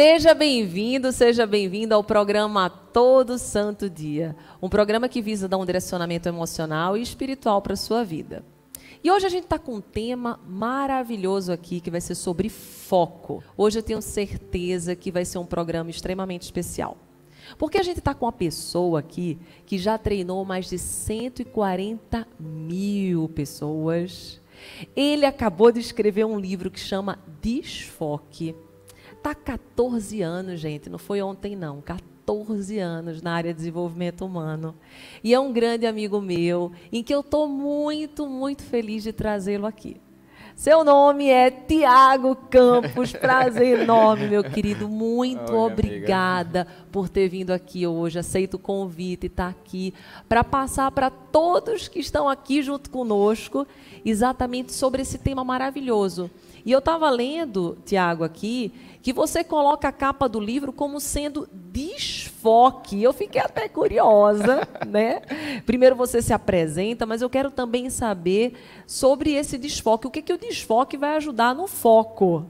Seja 0.00 0.32
bem-vindo, 0.32 1.10
seja 1.10 1.44
bem-vindo 1.44 1.92
ao 1.92 2.04
programa 2.04 2.70
Todo 2.70 3.36
Santo 3.36 3.90
Dia, 3.90 4.36
um 4.62 4.68
programa 4.68 5.08
que 5.08 5.20
visa 5.20 5.48
dar 5.48 5.56
um 5.56 5.66
direcionamento 5.66 6.28
emocional 6.28 6.96
e 6.96 7.02
espiritual 7.02 7.60
para 7.60 7.72
a 7.72 7.76
sua 7.76 8.04
vida. 8.04 8.44
E 9.02 9.10
hoje 9.10 9.26
a 9.26 9.28
gente 9.28 9.42
está 9.42 9.58
com 9.58 9.74
um 9.74 9.80
tema 9.80 10.38
maravilhoso 10.46 11.50
aqui 11.50 11.80
que 11.80 11.90
vai 11.90 12.00
ser 12.00 12.14
sobre 12.14 12.48
foco. 12.48 13.42
Hoje 13.56 13.80
eu 13.80 13.82
tenho 13.82 14.00
certeza 14.00 14.94
que 14.94 15.10
vai 15.10 15.24
ser 15.24 15.38
um 15.38 15.44
programa 15.44 15.90
extremamente 15.90 16.42
especial. 16.42 16.96
Porque 17.58 17.76
a 17.76 17.82
gente 17.82 17.98
está 17.98 18.14
com 18.14 18.26
uma 18.26 18.30
pessoa 18.30 19.00
aqui 19.00 19.36
que 19.66 19.78
já 19.78 19.98
treinou 19.98 20.44
mais 20.44 20.70
de 20.70 20.78
140 20.78 22.24
mil 22.38 23.28
pessoas. 23.30 24.40
Ele 24.94 25.26
acabou 25.26 25.72
de 25.72 25.80
escrever 25.80 26.24
um 26.24 26.38
livro 26.38 26.70
que 26.70 26.78
chama 26.78 27.18
Desfoque 27.42 28.54
Está 29.18 29.34
14 29.34 30.22
anos, 30.22 30.60
gente, 30.60 30.88
não 30.88 30.96
foi 30.96 31.20
ontem 31.20 31.56
não, 31.56 31.80
14 31.80 32.78
anos 32.78 33.20
na 33.20 33.32
área 33.32 33.52
de 33.52 33.58
desenvolvimento 33.58 34.24
humano. 34.24 34.76
E 35.24 35.34
é 35.34 35.40
um 35.40 35.52
grande 35.52 35.86
amigo 35.86 36.20
meu, 36.20 36.70
em 36.92 37.02
que 37.02 37.12
eu 37.12 37.20
estou 37.20 37.48
muito, 37.48 38.28
muito 38.28 38.62
feliz 38.62 39.02
de 39.02 39.12
trazê-lo 39.12 39.66
aqui. 39.66 40.00
Seu 40.54 40.82
nome 40.82 41.28
é 41.28 41.50
Tiago 41.50 42.34
Campos. 42.34 43.12
Prazer 43.14 43.80
enorme, 43.80 44.28
meu 44.28 44.42
querido. 44.42 44.88
Muito 44.88 45.52
Oi, 45.52 45.72
obrigada 45.72 46.62
amiga. 46.62 46.76
por 46.90 47.08
ter 47.08 47.28
vindo 47.28 47.52
aqui 47.52 47.86
hoje. 47.86 48.18
Aceito 48.18 48.54
o 48.54 48.58
convite 48.58 49.24
e 49.24 49.26
estar 49.26 49.44
tá 49.44 49.50
aqui 49.50 49.94
para 50.28 50.42
passar 50.42 50.90
para 50.90 51.10
todos 51.10 51.86
que 51.86 52.00
estão 52.00 52.28
aqui 52.28 52.60
junto 52.60 52.90
conosco 52.90 53.66
exatamente 54.04 54.72
sobre 54.72 55.02
esse 55.02 55.18
tema 55.18 55.44
maravilhoso. 55.44 56.30
E 56.68 56.70
eu 56.70 56.80
estava 56.80 57.08
lendo, 57.08 57.78
Tiago, 57.86 58.22
aqui, 58.22 58.74
que 59.00 59.10
você 59.10 59.42
coloca 59.42 59.88
a 59.88 59.92
capa 59.92 60.28
do 60.28 60.38
livro 60.38 60.70
como 60.70 61.00
sendo 61.00 61.48
desfoque. 61.50 63.02
Eu 63.02 63.14
fiquei 63.14 63.40
até 63.40 63.66
curiosa, 63.70 64.68
né? 64.86 65.22
Primeiro 65.64 65.96
você 65.96 66.20
se 66.20 66.30
apresenta, 66.30 67.06
mas 67.06 67.22
eu 67.22 67.30
quero 67.30 67.50
também 67.50 67.88
saber 67.88 68.52
sobre 68.86 69.32
esse 69.32 69.56
desfoque. 69.56 70.06
O 70.06 70.10
que, 70.10 70.20
que 70.20 70.30
o 70.30 70.36
desfoque 70.36 70.98
vai 70.98 71.16
ajudar 71.16 71.54
no 71.54 71.66
foco? 71.66 72.44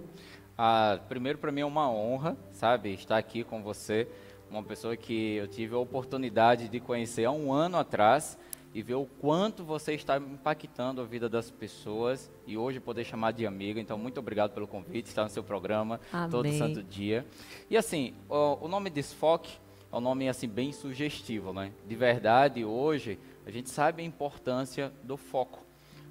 Ah, 0.58 0.98
primeiro, 1.08 1.38
para 1.38 1.53
mim 1.53 1.60
é 1.60 1.64
uma 1.64 1.88
honra, 1.88 2.36
sabe, 2.50 2.92
estar 2.94 3.19
aqui 3.19 3.44
com 3.44 3.62
você. 3.62 4.08
Uma 4.50 4.64
pessoa 4.64 4.97
que 4.97 5.36
eu 5.36 5.47
tive 5.47 5.77
a 5.77 5.78
oportunidade 5.78 6.69
de 6.69 6.80
conhecer 6.80 7.25
há 7.25 7.30
um 7.30 7.53
ano 7.53 7.77
atrás 7.77 8.36
e 8.74 8.83
ver 8.83 8.94
o 8.94 9.06
quanto 9.06 9.64
você 9.64 9.94
está 9.94 10.19
impactando 10.19 11.00
a 11.00 11.05
vida 11.05 11.28
das 11.28 11.50
pessoas 11.50 12.30
e 12.47 12.56
hoje 12.56 12.80
poder 12.80 13.05
chamar 13.05 13.33
de 13.33 13.47
amiga. 13.47 13.80
Então, 13.80 13.97
muito 13.98 14.19
obrigado 14.19 14.52
pelo 14.52 14.66
convite, 14.66 15.06
estar 15.06 15.25
no 15.25 15.30
seu 15.30 15.42
programa 15.42 16.00
Amém. 16.12 16.30
todo 16.30 16.52
santo 16.52 16.83
dia. 16.83 17.27
E 17.70 17.77
assim, 17.77 18.14
o, 18.28 18.66
o 18.66 18.69
nome 18.69 18.91
Desfoque 18.91 19.58
é 19.91 19.97
um 19.97 20.00
nome 20.00 20.28
assim 20.28 20.48
bem 20.48 20.70
sugestivo, 20.70 21.52
né? 21.52 21.72
De 21.86 21.97
verdade, 21.97 22.64
hoje 22.64 23.19
a 23.47 23.50
gente 23.50 23.70
sabe 23.70 24.02
a 24.02 24.05
importância 24.05 24.92
do 25.03 25.16
foco. 25.16 25.64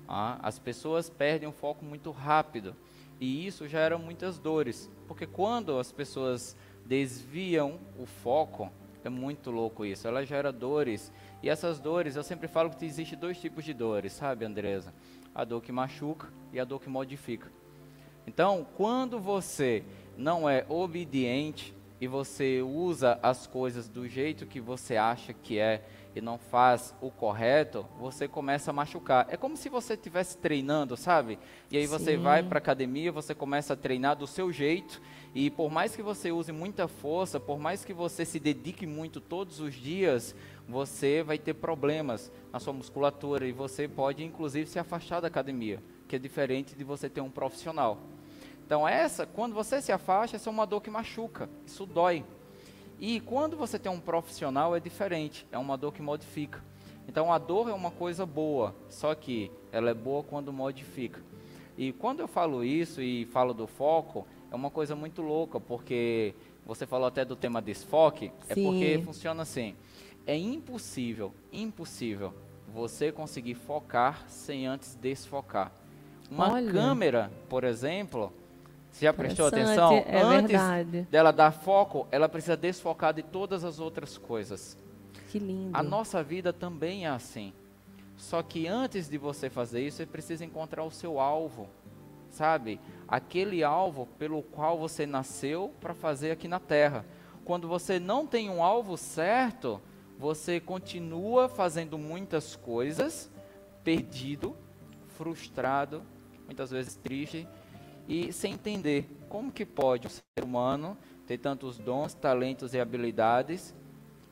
Ah, 0.08 0.40
as 0.42 0.58
pessoas 0.58 1.10
perdem 1.10 1.48
o 1.48 1.52
foco 1.52 1.86
muito 1.86 2.12
rápido 2.12 2.76
e 3.20 3.46
isso 3.46 3.68
gera 3.68 3.98
muitas 3.98 4.38
dores, 4.38 4.90
porque 5.08 5.26
quando 5.26 5.78
as 5.80 5.92
pessoas 5.92 6.56
desviam 6.86 7.80
o 8.00 8.06
foco, 8.06 8.72
é 9.08 9.10
muito 9.10 9.50
louco 9.50 9.86
isso. 9.86 10.08
Ela 10.08 10.26
gera 10.26 10.52
dores 10.52 11.12
e 11.42 11.50
essas 11.50 11.80
dores, 11.80 12.16
eu 12.16 12.24
sempre 12.24 12.48
falo 12.48 12.70
que 12.70 12.86
existe 12.86 13.16
dois 13.16 13.40
tipos 13.40 13.64
de 13.66 13.74
dores, 13.74 14.14
sabe, 14.14 14.46
Andresa? 14.46 14.94
A 15.34 15.44
dor 15.44 15.62
que 15.62 15.72
machuca 15.72 16.28
e 16.54 16.60
a 16.60 16.64
dor 16.64 16.80
que 16.80 16.90
modifica. 16.90 17.52
Então, 18.26 18.68
quando 18.76 19.20
você 19.20 19.84
não 20.18 20.50
é 20.50 20.66
obediente 20.68 21.74
e 22.00 22.08
você 22.08 22.62
usa 22.62 23.20
as 23.24 23.48
coisas 23.48 23.88
do 23.88 24.08
jeito 24.08 24.46
que 24.46 24.60
você 24.60 24.98
acha 24.98 25.34
que 25.34 25.58
é 25.58 25.84
e 26.18 26.22
não 26.22 26.38
faz 26.38 26.94
o 27.00 27.12
correto, 27.12 27.86
você 28.00 28.28
começa 28.28 28.72
a 28.72 28.74
machucar. 28.74 29.28
É 29.30 29.38
como 29.38 29.56
se 29.56 29.70
você 29.70 29.94
estivesse 29.94 30.38
treinando, 30.38 30.98
sabe? 30.98 31.38
E 31.70 31.78
aí 31.78 31.86
você 31.86 32.16
Sim. 32.16 32.24
vai 32.24 32.42
para 32.42 32.58
academia, 32.58 33.12
você 33.12 33.36
começa 33.36 33.74
a 33.74 33.78
treinar 33.78 34.16
do 34.16 34.26
seu 34.26 34.52
jeito 34.52 35.02
e 35.36 35.50
por 35.50 35.72
mais 35.72 35.96
que 35.96 36.02
você 36.02 36.32
use 36.32 36.52
muita 36.52 36.88
força, 36.88 37.40
por 37.40 37.60
mais 37.60 37.86
que 37.86 37.94
você 37.94 38.26
se 38.26 38.40
dedique 38.40 38.88
muito 38.88 39.22
todos 39.22 39.60
os 39.60 39.76
dias, 39.76 40.36
você 40.68 41.22
vai 41.22 41.38
ter 41.38 41.54
problemas 41.54 42.32
na 42.52 42.60
sua 42.60 42.74
musculatura 42.74 43.48
e 43.48 43.52
você 43.52 43.88
pode 43.88 44.24
inclusive 44.24 44.68
se 44.68 44.80
afastar 44.80 45.22
da 45.22 45.28
academia, 45.28 45.82
que 46.08 46.16
é 46.16 46.20
diferente 46.20 46.76
de 46.76 46.84
você 46.84 47.10
ter 47.10 47.22
um 47.22 47.30
profissional. 47.30 48.00
Então 48.66 48.88
essa, 48.88 49.26
quando 49.26 49.54
você 49.54 49.82
se 49.82 49.92
afasta, 49.92 50.36
essa 50.36 50.50
é 50.50 50.52
uma 50.52 50.66
dor 50.66 50.82
que 50.82 50.90
machuca, 50.90 51.50
isso 51.66 51.86
dói. 51.86 52.26
E 53.00 53.20
quando 53.20 53.56
você 53.56 53.78
tem 53.78 53.92
um 53.92 54.00
profissional 54.00 54.76
é 54.76 54.80
diferente, 54.80 55.46
é 55.52 55.58
uma 55.58 55.78
dor 55.78 55.94
que 55.94 56.02
modifica. 56.02 56.64
Então 57.08 57.32
a 57.32 57.38
dor 57.38 57.70
é 57.70 57.74
uma 57.74 57.92
coisa 57.92 58.26
boa, 58.26 58.76
só 58.90 59.14
que 59.16 59.52
ela 59.72 59.90
é 59.90 59.94
boa 59.94 60.24
quando 60.24 60.52
modifica. 60.52 61.22
E 61.78 61.94
quando 61.94 62.20
eu 62.20 62.28
falo 62.28 62.64
isso 62.64 63.02
e 63.02 63.26
falo 63.26 63.54
do 63.54 63.68
foco, 63.68 64.28
é 64.52 64.56
uma 64.56 64.72
coisa 64.72 64.96
muito 64.96 65.22
louca, 65.22 65.60
porque 65.60 66.34
você 66.66 66.86
falou 66.86 67.08
até 67.08 67.24
do 67.24 67.36
tema 67.36 67.62
desfoque, 67.62 68.32
Sim. 68.42 68.52
é 68.52 68.56
porque 68.56 69.02
funciona 69.06 69.44
assim 69.44 69.76
é 70.28 70.36
impossível, 70.36 71.34
impossível 71.54 72.34
você 72.68 73.14
conseguir 73.14 73.56
focar 73.56 74.26
sem 74.28 74.68
antes 74.68 74.94
desfocar. 74.96 75.72
Uma 76.30 76.52
Olha. 76.52 76.70
câmera, 76.70 77.32
por 77.48 77.64
exemplo, 77.64 78.34
você 78.98 79.06
já 79.06 79.14
prestou 79.14 79.46
atenção? 79.46 79.94
É 80.08 80.22
antes 80.22 80.52
verdade. 80.52 81.08
dela 81.12 81.32
dar 81.32 81.52
foco, 81.52 82.08
ela 82.12 82.28
precisa 82.28 82.58
desfocar 82.58 83.14
de 83.14 83.22
todas 83.22 83.64
as 83.64 83.80
outras 83.80 84.18
coisas. 84.18 84.76
Que 85.30 85.38
lindo. 85.38 85.70
A 85.72 85.84
nossa 85.84 86.24
vida 86.24 86.52
também 86.52 87.06
é 87.06 87.10
assim. 87.10 87.54
Só 88.16 88.42
que 88.42 88.68
antes 88.68 89.08
de 89.08 89.18
você 89.20 89.52
fazer 89.52 89.86
isso, 89.86 89.98
você 89.98 90.06
precisa 90.08 90.44
encontrar 90.44 90.84
o 90.84 90.90
seu 90.90 91.20
alvo. 91.20 91.70
Sabe? 92.32 92.80
Aquele 93.08 93.64
alvo 93.64 94.08
pelo 94.18 94.42
qual 94.42 94.80
você 94.80 95.06
nasceu 95.06 95.72
para 95.80 95.94
fazer 95.94 96.32
aqui 96.32 96.48
na 96.48 96.60
Terra. 96.60 97.06
Quando 97.46 97.68
você 97.68 98.00
não 98.00 98.26
tem 98.26 98.50
um 98.50 98.64
alvo 98.64 98.98
certo, 98.98 99.80
você 100.18 100.60
continua 100.60 101.48
fazendo 101.48 102.00
muitas 102.00 102.56
coisas, 102.56 103.30
perdido, 103.84 104.56
frustrado, 105.16 106.02
muitas 106.48 106.72
vezes 106.72 106.96
triste 106.96 107.48
e 108.08 108.32
sem 108.32 108.54
entender 108.54 109.10
como 109.30 109.52
que 109.52 109.66
pode 109.66 110.08
o 110.08 110.10
ser 110.10 110.44
humano 110.44 110.98
ter 111.26 111.38
tantos 111.38 111.78
dons, 111.78 112.14
talentos 112.14 112.74
e 112.74 112.80
habilidades 112.80 113.76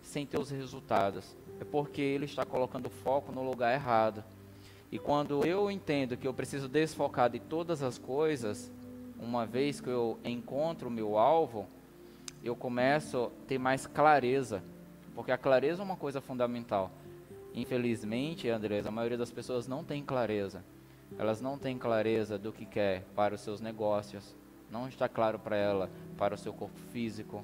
sem 0.01 0.25
ter 0.25 0.39
os 0.39 0.49
resultados. 0.49 1.35
É 1.59 1.63
porque 1.63 2.01
ele 2.01 2.25
está 2.25 2.45
colocando 2.45 2.89
foco 2.89 3.31
no 3.31 3.43
lugar 3.43 3.73
errado. 3.73 4.23
E 4.91 4.99
quando 4.99 5.45
eu 5.45 5.69
entendo 5.69 6.15
que 6.15 6.27
eu 6.27 6.33
preciso 6.33 6.69
desfocar 6.69 7.29
de 7.29 7.39
todas 7.39 7.81
as 7.83 7.97
coisas, 7.97 8.71
uma 9.19 9.45
vez 9.45 9.81
que 9.81 9.89
eu 9.89 10.19
encontro 10.23 10.87
o 10.87 10.91
meu 10.91 11.17
alvo, 11.17 11.65
eu 12.43 12.55
começo 12.55 13.25
a 13.25 13.47
ter 13.47 13.57
mais 13.57 13.87
clareza 13.87 14.63
porque 15.15 15.31
a 15.31 15.37
clareza 15.37 15.81
é 15.81 15.85
uma 15.85 15.95
coisa 15.95 16.19
fundamental. 16.19 16.91
Infelizmente, 17.53 18.49
Andrés, 18.49 18.85
a 18.85 18.91
maioria 18.91 19.17
das 19.17 19.31
pessoas 19.31 19.65
não 19.65 19.81
tem 19.81 20.03
clareza. 20.03 20.61
Elas 21.17 21.41
não 21.41 21.57
têm 21.57 21.77
clareza 21.77 22.37
do 22.37 22.51
que 22.51 22.65
quer 22.65 23.03
para 23.15 23.35
os 23.35 23.41
seus 23.41 23.61
negócios. 23.61 24.35
Não 24.69 24.87
está 24.87 25.07
claro 25.07 25.39
para 25.39 25.55
ela 25.55 25.89
para 26.17 26.35
o 26.35 26.37
seu 26.37 26.53
corpo 26.53 26.79
físico, 26.91 27.43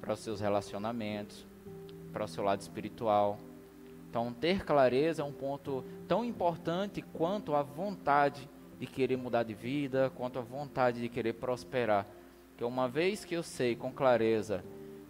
para 0.00 0.14
os 0.14 0.20
seus 0.20 0.40
relacionamentos, 0.40 1.46
para 2.12 2.24
o 2.24 2.28
seu 2.28 2.42
lado 2.42 2.60
espiritual. 2.60 3.38
Então, 4.08 4.32
ter 4.32 4.64
clareza 4.64 5.22
é 5.22 5.24
um 5.24 5.32
ponto 5.32 5.84
tão 6.08 6.24
importante 6.24 7.02
quanto 7.02 7.54
a 7.54 7.62
vontade 7.62 8.48
de 8.78 8.86
querer 8.86 9.16
mudar 9.16 9.42
de 9.42 9.54
vida, 9.54 10.10
quanto 10.16 10.38
a 10.38 10.42
vontade 10.42 11.00
de 11.00 11.08
querer 11.08 11.34
prosperar. 11.34 12.06
Que 12.56 12.64
uma 12.64 12.88
vez 12.88 13.24
que 13.24 13.34
eu 13.34 13.42
sei 13.42 13.76
com 13.76 13.92
clareza 13.92 14.64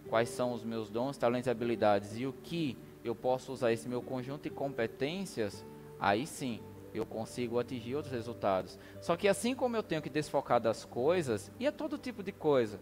quais 0.09 0.29
são 0.29 0.53
os 0.53 0.63
meus 0.63 0.89
dons, 0.89 1.17
talentos 1.17 1.47
e 1.47 1.49
habilidades 1.49 2.17
e 2.19 2.25
o 2.25 2.33
que 2.33 2.77
eu 3.03 3.15
posso 3.15 3.51
usar 3.51 3.71
esse 3.71 3.87
meu 3.87 4.01
conjunto 4.01 4.43
de 4.43 4.49
competências, 4.49 5.65
aí 5.99 6.27
sim 6.27 6.59
eu 6.93 7.05
consigo 7.05 7.59
atingir 7.59 7.95
outros 7.95 8.13
resultados. 8.13 8.77
Só 9.01 9.15
que 9.15 9.27
assim 9.27 9.53
como 9.55 9.75
eu 9.75 9.83
tenho 9.83 10.01
que 10.01 10.09
desfocar 10.09 10.59
das 10.59 10.85
coisas, 10.85 11.51
e 11.59 11.65
é 11.67 11.71
todo 11.71 11.97
tipo 11.97 12.21
de 12.23 12.31
coisa, 12.31 12.79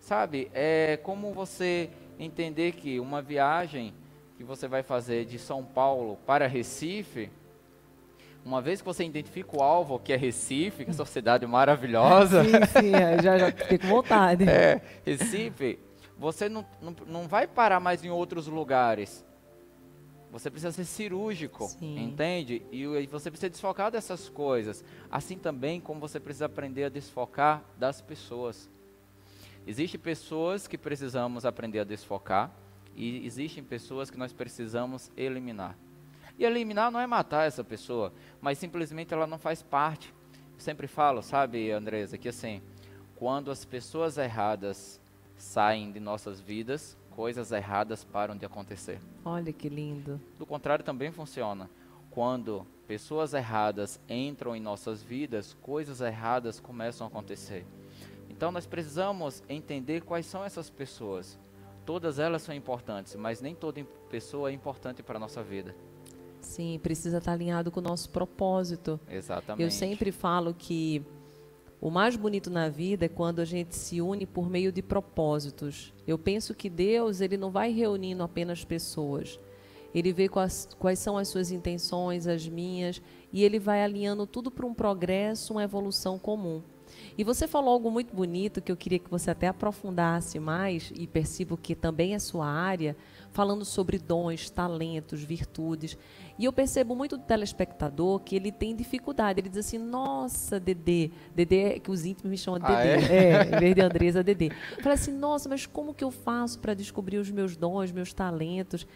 sabe? 0.00 0.50
É 0.54 0.96
como 1.02 1.32
você 1.32 1.90
entender 2.18 2.72
que 2.72 2.98
uma 3.00 3.20
viagem 3.22 3.94
que 4.36 4.44
você 4.44 4.66
vai 4.66 4.82
fazer 4.82 5.24
de 5.24 5.38
São 5.38 5.64
Paulo 5.64 6.18
para 6.26 6.46
Recife, 6.46 7.30
Uma 8.44 8.60
vez 8.60 8.80
que 8.80 8.86
você 8.86 9.04
identifica 9.04 9.56
o 9.56 9.62
alvo, 9.62 10.00
que 10.00 10.12
é 10.12 10.16
Recife, 10.16 10.84
que 10.84 10.90
é 10.90 10.94
essa 10.94 11.04
cidade 11.04 11.46
maravilhosa. 11.46 12.42
sim, 12.42 12.64
sim, 12.66 12.92
é, 12.96 13.22
já, 13.22 13.38
já 13.38 13.52
fiquei 13.52 13.78
com 13.78 13.86
vontade. 13.86 14.44
É, 14.50 14.80
Recife, 15.06 15.78
você 16.18 16.48
não, 16.48 16.66
não, 16.80 16.96
não 17.06 17.28
vai 17.28 17.46
parar 17.46 17.78
mais 17.78 18.04
em 18.04 18.10
outros 18.10 18.48
lugares. 18.48 19.24
Você 20.32 20.50
precisa 20.50 20.72
ser 20.72 20.86
cirúrgico, 20.86 21.68
Sim. 21.68 22.04
entende? 22.04 22.62
E, 22.72 23.06
você 23.06 23.30
precisa 23.30 23.50
desfocar 23.50 23.90
dessas 23.90 24.30
coisas. 24.30 24.82
Assim 25.10 25.36
também 25.36 25.78
como 25.78 26.00
você 26.00 26.18
precisa 26.18 26.46
aprender 26.46 26.84
a 26.84 26.88
desfocar 26.88 27.62
das 27.76 28.00
pessoas. 28.00 28.70
Existem 29.66 30.00
pessoas 30.00 30.66
que 30.66 30.78
precisamos 30.78 31.44
aprender 31.44 31.80
a 31.80 31.84
desfocar 31.84 32.50
e 32.96 33.26
existem 33.26 33.62
pessoas 33.62 34.10
que 34.10 34.16
nós 34.16 34.32
precisamos 34.32 35.12
eliminar. 35.18 35.76
E 36.38 36.46
eliminar 36.46 36.90
não 36.90 36.98
é 36.98 37.06
matar 37.06 37.46
essa 37.46 37.62
pessoa, 37.62 38.10
mas 38.40 38.56
simplesmente 38.56 39.12
ela 39.12 39.26
não 39.26 39.38
faz 39.38 39.62
parte. 39.62 40.14
Eu 40.54 40.60
sempre 40.60 40.86
falo, 40.86 41.22
sabe, 41.22 41.70
Andresa, 41.70 42.16
que 42.16 42.30
assim, 42.30 42.62
quando 43.16 43.50
as 43.50 43.66
pessoas 43.66 44.16
erradas 44.16 44.98
saem 45.36 45.92
de 45.92 46.00
nossas 46.00 46.40
vidas, 46.40 46.96
coisas 47.14 47.52
erradas 47.52 48.04
param 48.04 48.36
de 48.36 48.44
acontecer. 48.44 49.00
Olha 49.24 49.52
que 49.52 49.68
lindo. 49.68 50.20
Do 50.38 50.46
contrário 50.46 50.84
também 50.84 51.12
funciona. 51.12 51.70
Quando 52.10 52.66
pessoas 52.86 53.32
erradas 53.32 54.00
entram 54.08 54.54
em 54.54 54.60
nossas 54.60 55.02
vidas, 55.02 55.56
coisas 55.62 56.00
erradas 56.00 56.60
começam 56.60 57.06
a 57.06 57.08
acontecer. 57.10 57.64
Então 58.28 58.50
nós 58.50 58.66
precisamos 58.66 59.42
entender 59.48 60.02
quais 60.02 60.26
são 60.26 60.44
essas 60.44 60.68
pessoas. 60.68 61.38
Todas 61.86 62.18
elas 62.18 62.42
são 62.42 62.54
importantes, 62.54 63.14
mas 63.16 63.40
nem 63.40 63.54
toda 63.54 63.84
pessoa 64.10 64.50
é 64.50 64.52
importante 64.52 65.02
para 65.02 65.16
a 65.16 65.20
nossa 65.20 65.42
vida. 65.42 65.74
Sim, 66.40 66.78
precisa 66.82 67.18
estar 67.18 67.32
alinhado 67.32 67.70
com 67.70 67.80
o 67.80 67.82
nosso 67.82 68.10
propósito. 68.10 69.00
Exatamente. 69.08 69.62
Eu 69.62 69.70
sempre 69.70 70.10
falo 70.12 70.52
que 70.52 71.04
o 71.82 71.90
mais 71.90 72.14
bonito 72.14 72.48
na 72.48 72.68
vida 72.68 73.06
é 73.06 73.08
quando 73.08 73.40
a 73.40 73.44
gente 73.44 73.74
se 73.74 74.00
une 74.00 74.24
por 74.24 74.48
meio 74.48 74.70
de 74.70 74.80
propósitos. 74.80 75.92
Eu 76.06 76.16
penso 76.16 76.54
que 76.54 76.70
Deus 76.70 77.20
ele 77.20 77.36
não 77.36 77.50
vai 77.50 77.72
reunindo 77.72 78.22
apenas 78.22 78.64
pessoas. 78.64 79.40
Ele 79.92 80.12
vê 80.12 80.28
quais, 80.28 80.68
quais 80.78 81.00
são 81.00 81.18
as 81.18 81.26
suas 81.26 81.50
intenções, 81.50 82.28
as 82.28 82.46
minhas, 82.46 83.02
e 83.32 83.42
ele 83.42 83.58
vai 83.58 83.82
alinhando 83.82 84.28
tudo 84.28 84.48
para 84.48 84.64
um 84.64 84.72
progresso, 84.72 85.54
uma 85.54 85.64
evolução 85.64 86.20
comum. 86.20 86.62
E 87.18 87.24
você 87.24 87.48
falou 87.48 87.72
algo 87.72 87.90
muito 87.90 88.14
bonito 88.14 88.62
que 88.62 88.70
eu 88.70 88.76
queria 88.76 89.00
que 89.00 89.10
você 89.10 89.32
até 89.32 89.48
aprofundasse 89.48 90.38
mais, 90.38 90.92
e 90.94 91.08
percebo 91.08 91.56
que 91.56 91.74
também 91.74 92.14
é 92.14 92.18
sua 92.20 92.46
área, 92.46 92.96
falando 93.32 93.64
sobre 93.64 93.98
dons, 93.98 94.50
talentos, 94.50 95.22
virtudes. 95.22 95.96
E 96.38 96.44
eu 96.44 96.52
percebo 96.52 96.94
muito 96.94 97.16
do 97.16 97.24
telespectador 97.24 98.20
que 98.20 98.36
ele 98.36 98.52
tem 98.52 98.76
dificuldade. 98.76 99.40
Ele 99.40 99.48
diz 99.48 99.58
assim: 99.58 99.78
Nossa, 99.78 100.60
Dedê. 100.60 101.10
Dedê, 101.34 101.80
que 101.80 101.90
os 101.90 102.04
íntimos 102.04 102.30
me 102.30 102.38
chamam 102.38 102.60
de 102.60 102.66
ah, 102.66 102.82
Dedê. 102.82 103.12
É? 103.12 103.32
é, 103.32 103.56
em 103.56 103.60
vez 103.60 103.74
de 103.74 103.80
Andresa, 103.80 104.22
Dedê. 104.22 104.50
Fala 104.82 104.94
assim: 104.94 105.12
Nossa, 105.12 105.48
mas 105.48 105.66
como 105.66 105.94
que 105.94 106.04
eu 106.04 106.10
faço 106.10 106.58
para 106.58 106.74
descobrir 106.74 107.18
os 107.18 107.30
meus 107.30 107.56
dons, 107.56 107.90
meus 107.90 108.12
talentos? 108.12 108.86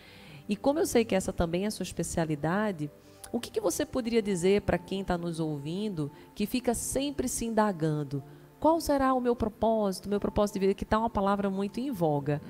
E 0.49 0.55
como 0.55 0.79
eu 0.79 0.87
sei 0.87 1.05
que 1.05 1.15
essa 1.15 1.33
também 1.33 1.65
é 1.65 1.67
a 1.67 1.71
sua 1.71 1.83
especialidade, 1.83 2.91
o 3.33 3.41
que, 3.41 3.51
que 3.51 3.61
você 3.61 3.85
poderia 3.85 4.23
dizer 4.23 4.63
para 4.63 4.79
quem 4.79 5.01
está 5.01 5.19
nos 5.19 5.41
ouvindo 5.41 6.11
que 6.35 6.47
fica 6.47 6.75
sempre 6.75 7.29
se 7.29 7.45
indagando? 7.45 8.23
Qual 8.61 8.81
será 8.81 9.13
o 9.13 9.21
meu 9.21 9.35
propósito, 9.35 10.09
meu 10.09 10.21
propósito 10.21 10.55
de 10.55 10.61
vida? 10.61 10.75
Que 10.75 10.85
está 10.85 10.99
uma 10.99 11.11
palavra 11.11 11.51
muito 11.51 11.79
em 11.79 11.91
voga. 11.91 12.41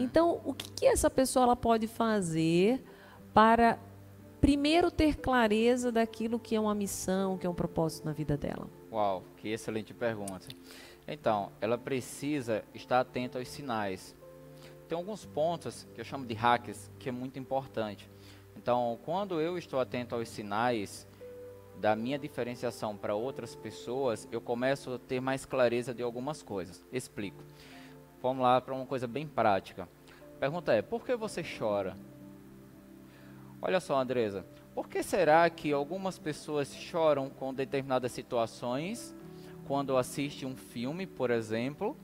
Então, 0.00 0.40
o 0.46 0.54
que, 0.54 0.70
que 0.70 0.86
essa 0.86 1.10
pessoa 1.10 1.44
ela 1.44 1.56
pode 1.56 1.86
fazer 1.86 2.82
para 3.34 3.78
primeiro 4.40 4.90
ter 4.90 5.16
clareza 5.16 5.92
daquilo 5.92 6.38
que 6.38 6.56
é 6.56 6.60
uma 6.60 6.74
missão, 6.74 7.36
que 7.36 7.46
é 7.46 7.50
um 7.50 7.54
propósito 7.54 8.06
na 8.06 8.12
vida 8.12 8.34
dela? 8.34 8.66
Uau, 8.90 9.22
que 9.36 9.48
excelente 9.48 9.92
pergunta. 9.92 10.48
Então, 11.06 11.52
ela 11.60 11.76
precisa 11.76 12.64
estar 12.74 13.00
atenta 13.00 13.38
aos 13.38 13.48
sinais. 13.48 14.16
Tem 14.88 14.96
alguns 14.96 15.26
pontos 15.26 15.86
que 15.94 16.00
eu 16.00 16.04
chamo 16.04 16.24
de 16.24 16.32
hacks 16.32 16.90
que 16.98 17.10
é 17.10 17.12
muito 17.12 17.38
importante. 17.38 18.10
Então, 18.56 18.98
quando 19.04 19.38
eu 19.38 19.58
estou 19.58 19.78
atento 19.80 20.14
aos 20.14 20.30
sinais 20.30 21.06
da 21.78 21.94
minha 21.94 22.18
diferenciação 22.18 22.96
para 22.96 23.14
outras 23.14 23.54
pessoas, 23.54 24.26
eu 24.32 24.40
começo 24.40 24.94
a 24.94 24.98
ter 24.98 25.20
mais 25.20 25.44
clareza 25.44 25.92
de 25.92 26.02
algumas 26.02 26.42
coisas. 26.42 26.84
Explico. 26.90 27.42
Vamos 28.22 28.42
lá 28.42 28.60
para 28.60 28.74
uma 28.74 28.86
coisa 28.86 29.06
bem 29.06 29.26
prática. 29.26 29.88
A 30.36 30.38
pergunta 30.38 30.72
é: 30.72 30.82
por 30.82 31.04
que 31.04 31.16
você 31.16 31.42
chora? 31.42 31.96
Olha 33.62 33.80
só, 33.80 33.98
Andresa, 34.00 34.44
por 34.74 34.88
que 34.88 35.02
será 35.02 35.48
que 35.50 35.72
algumas 35.72 36.18
pessoas 36.18 36.74
choram 36.74 37.28
com 37.28 37.52
determinadas 37.52 38.12
situações 38.12 39.14
quando 39.66 39.96
assiste 39.96 40.46
um 40.46 40.56
filme, 40.56 41.06
por 41.06 41.30
exemplo, 41.30 41.96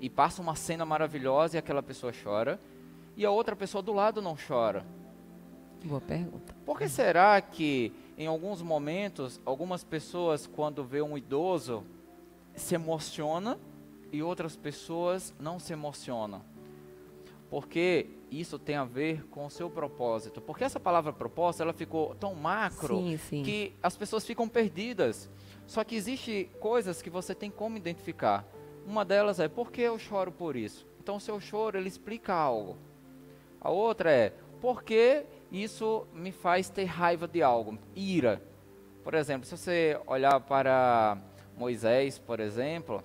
e 0.00 0.10
passa 0.10 0.42
uma 0.42 0.54
cena 0.54 0.84
maravilhosa 0.84 1.56
e 1.56 1.58
aquela 1.58 1.82
pessoa 1.82 2.12
chora, 2.12 2.60
e 3.16 3.24
a 3.24 3.30
outra 3.30 3.56
pessoa 3.56 3.82
do 3.82 3.92
lado 3.92 4.20
não 4.20 4.36
chora? 4.36 4.84
Boa 5.84 6.00
pergunta. 6.00 6.54
Por 6.64 6.78
que 6.78 6.88
será 6.88 7.40
que 7.40 7.92
em 8.16 8.26
alguns 8.26 8.62
momentos 8.62 9.40
algumas 9.44 9.82
pessoas 9.82 10.46
quando 10.46 10.84
vê 10.84 11.02
um 11.02 11.18
idoso 11.18 11.84
se 12.54 12.74
emociona 12.74 13.58
e 14.12 14.22
outras 14.22 14.54
pessoas 14.54 15.34
não 15.40 15.58
se 15.58 15.72
emocionam. 15.72 16.42
Porque 17.50 18.10
isso 18.30 18.58
tem 18.58 18.76
a 18.76 18.84
ver 18.84 19.26
com 19.26 19.46
o 19.46 19.50
seu 19.50 19.68
propósito. 19.68 20.40
Porque 20.40 20.64
essa 20.64 20.78
palavra 20.78 21.12
propósito, 21.12 21.62
ela 21.62 21.72
ficou 21.72 22.14
tão 22.14 22.34
macro 22.34 22.98
sim, 22.98 23.16
sim. 23.16 23.42
que 23.42 23.74
as 23.82 23.96
pessoas 23.96 24.24
ficam 24.24 24.48
perdidas. 24.48 25.28
Só 25.66 25.82
que 25.84 25.94
existe 25.94 26.50
coisas 26.60 27.02
que 27.02 27.10
você 27.10 27.34
tem 27.34 27.50
como 27.50 27.76
identificar. 27.76 28.46
Uma 28.86 29.04
delas 29.04 29.40
é 29.40 29.48
por 29.48 29.70
que 29.70 29.80
eu 29.80 29.98
choro 29.98 30.32
por 30.32 30.56
isso? 30.56 30.86
Então 31.00 31.16
o 31.16 31.20
seu 31.20 31.40
choro 31.40 31.78
ele 31.78 31.88
explica 31.88 32.32
algo. 32.32 32.76
A 33.60 33.70
outra 33.70 34.10
é 34.10 34.32
por 34.60 34.82
que 34.82 35.24
isso 35.50 36.06
me 36.12 36.32
faz 36.32 36.68
ter 36.68 36.84
raiva 36.84 37.28
de 37.28 37.42
algo, 37.42 37.78
ira. 37.94 38.42
Por 39.04 39.14
exemplo, 39.14 39.46
se 39.46 39.56
você 39.56 40.00
olhar 40.06 40.40
para 40.40 41.18
Moisés, 41.56 42.18
por 42.18 42.40
exemplo, 42.40 43.02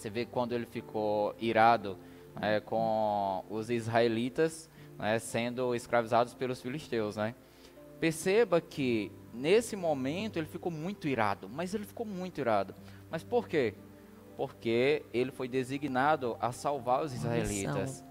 você 0.00 0.10
vê 0.10 0.24
quando 0.24 0.52
ele 0.52 0.66
ficou 0.66 1.34
irado 1.38 1.98
né, 2.40 2.60
com 2.60 3.44
os 3.48 3.70
israelitas 3.70 4.68
né, 4.98 5.18
sendo 5.18 5.74
escravizados 5.74 6.34
pelos 6.34 6.60
filisteus. 6.60 7.16
Né? 7.16 7.34
Perceba 8.00 8.60
que 8.60 9.10
nesse 9.32 9.76
momento 9.76 10.38
ele 10.38 10.46
ficou 10.46 10.70
muito 10.70 11.08
irado, 11.08 11.48
mas 11.48 11.74
ele 11.74 11.84
ficou 11.84 12.06
muito 12.06 12.40
irado. 12.40 12.74
Mas 13.10 13.22
por 13.22 13.48
quê? 13.48 13.74
Porque 14.36 15.02
ele 15.12 15.30
foi 15.30 15.48
designado 15.48 16.36
a 16.40 16.52
salvar 16.52 17.04
os 17.04 17.12
israelitas. 17.12 18.04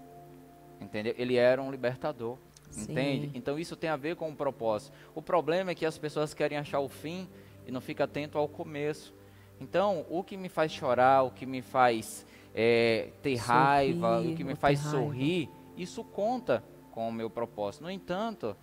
Entendeu? 0.80 1.14
Ele 1.16 1.36
era 1.36 1.62
um 1.62 1.70
libertador. 1.70 2.38
Sim. 2.70 2.92
Entende? 2.92 3.30
Então 3.34 3.58
isso 3.58 3.76
tem 3.76 3.88
a 3.88 3.96
ver 3.96 4.16
com 4.16 4.28
o 4.28 4.36
propósito. 4.36 4.92
O 5.14 5.22
problema 5.22 5.70
é 5.70 5.74
que 5.74 5.86
as 5.86 5.96
pessoas 5.96 6.34
querem 6.34 6.58
achar 6.58 6.80
o 6.80 6.88
fim 6.88 7.28
e 7.66 7.70
não 7.70 7.80
fica 7.80 8.04
atento 8.04 8.38
ao 8.38 8.48
começo. 8.48 9.14
Então, 9.60 10.04
o 10.10 10.22
que 10.22 10.36
me 10.36 10.48
faz 10.48 10.72
chorar, 10.72 11.22
o 11.22 11.30
que 11.30 11.46
me 11.46 11.62
faz 11.62 12.26
é, 12.54 13.10
ter 13.22 13.38
sorrir, 13.38 13.48
raiva, 13.48 14.20
o 14.20 14.34
que 14.34 14.44
me 14.44 14.54
faz 14.54 14.80
sorrir, 14.80 15.48
isso 15.76 16.04
conta 16.04 16.62
com 16.90 17.08
o 17.08 17.12
meu 17.12 17.28
propósito. 17.28 17.82
No 17.82 17.90
entanto, 17.90 18.56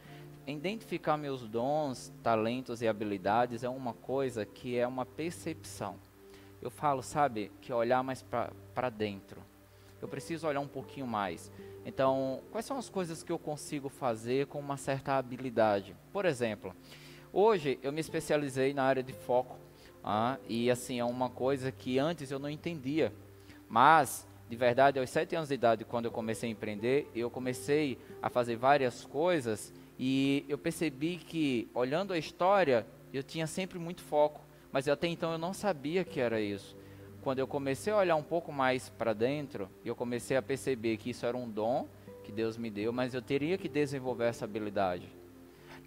identificar 0.46 1.18
meus 1.18 1.48
dons, 1.48 2.12
talentos 2.22 2.82
e 2.82 2.88
habilidades 2.88 3.64
é 3.64 3.70
uma 3.70 3.94
coisa 3.94 4.46
que 4.46 4.78
é 4.78 4.88
uma 4.88 5.06
percepção. 5.06 5.96
Eu 6.62 6.70
falo, 6.70 7.04
sabe, 7.04 7.52
que 7.62 7.74
olhar 7.74 8.04
mais 8.04 8.24
para 8.24 8.90
dentro. 8.90 9.42
Eu 10.02 10.08
preciso 10.08 10.48
olhar 10.48 10.60
um 10.60 10.68
pouquinho 10.68 11.08
mais. 11.08 11.52
Então, 11.86 12.42
quais 12.52 12.66
são 12.66 12.78
as 12.78 12.90
coisas 12.90 13.24
que 13.24 13.32
eu 13.32 13.40
consigo 13.40 13.90
fazer 13.90 14.48
com 14.48 14.60
uma 14.60 14.78
certa 14.78 15.18
habilidade? 15.18 15.96
Por 16.12 16.26
exemplo, 16.26 16.74
hoje 17.32 17.80
eu 17.84 17.92
me 17.92 18.00
especializei 18.00 18.74
na 18.74 18.84
área 18.84 19.04
de 19.04 19.14
foco 19.14 19.58
ah, 20.04 20.38
e 20.50 20.70
assim, 20.70 21.00
é 21.00 21.06
uma 21.06 21.30
coisa 21.30 21.72
que 21.72 21.98
antes 21.98 22.30
eu 22.30 22.40
não 22.40 22.50
entendia. 22.50 23.14
Mas, 23.70 24.28
de 24.50 24.56
verdade, 24.56 25.00
aos 25.00 25.10
sete 25.10 25.36
anos 25.36 25.50
de 25.50 25.56
idade, 25.56 25.86
quando 25.86 26.06
eu 26.06 26.12
comecei 26.12 26.50
a 26.50 26.52
empreender, 26.52 27.10
eu 27.16 27.30
comecei 27.30 27.98
a 28.22 28.30
fazer 28.30 28.56
várias 28.58 29.06
coisas 29.06 29.74
e 29.98 30.46
eu 30.50 30.58
percebi 30.58 31.18
que, 31.18 31.70
olhando 31.74 32.12
a 32.12 32.18
história, 32.18 32.86
eu 33.14 33.24
tinha 33.24 33.48
sempre 33.48 33.80
muito 33.80 34.02
foco. 34.02 34.42
Mas 34.72 34.88
até 34.88 35.08
então 35.08 35.32
eu 35.32 35.38
não 35.38 35.54
sabia 35.54 36.04
que 36.04 36.20
era 36.20 36.42
isso. 36.42 36.76
Quando 37.22 37.40
eu 37.40 37.48
comecei 37.48 37.94
a 37.94 37.98
olhar 37.98 38.16
um 38.16 38.24
pouco 38.24 38.52
mais 38.52 38.90
para 38.90 39.14
dentro, 39.14 39.70
eu 39.86 39.96
comecei 39.96 40.36
a 40.36 40.42
perceber 40.42 40.98
que 40.98 41.12
isso 41.12 41.26
era 41.26 41.38
um 41.38 41.50
dom 41.50 41.88
que 42.24 42.32
Deus 42.32 42.58
me 42.58 42.70
deu, 42.70 42.92
mas 42.92 43.14
eu 43.14 43.22
teria 43.22 43.58
que 43.58 43.70
desenvolver 43.70 44.26
essa 44.26 44.46
habilidade. 44.46 45.08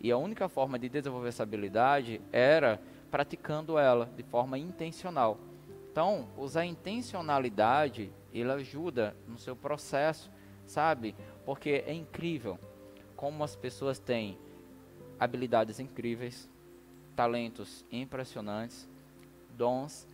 E 0.00 0.10
a 0.10 0.16
única 0.16 0.48
forma 0.48 0.78
de 0.78 0.88
desenvolver 0.88 1.28
essa 1.28 1.42
habilidade 1.42 2.20
era 2.32 2.80
praticando 3.10 3.78
ela 3.78 4.06
de 4.16 4.22
forma 4.22 4.58
intencional. 4.58 5.38
Então, 5.90 6.28
usar 6.36 6.64
intencionalidade, 6.64 8.12
ele 8.32 8.52
ajuda 8.52 9.16
no 9.26 9.38
seu 9.38 9.56
processo, 9.56 10.30
sabe? 10.66 11.14
Porque 11.44 11.84
é 11.86 11.92
incrível 11.92 12.58
como 13.16 13.42
as 13.42 13.56
pessoas 13.56 13.98
têm 13.98 14.38
habilidades 15.18 15.80
incríveis, 15.80 16.50
talentos 17.14 17.84
impressionantes, 17.90 18.88
dons, 19.56 20.06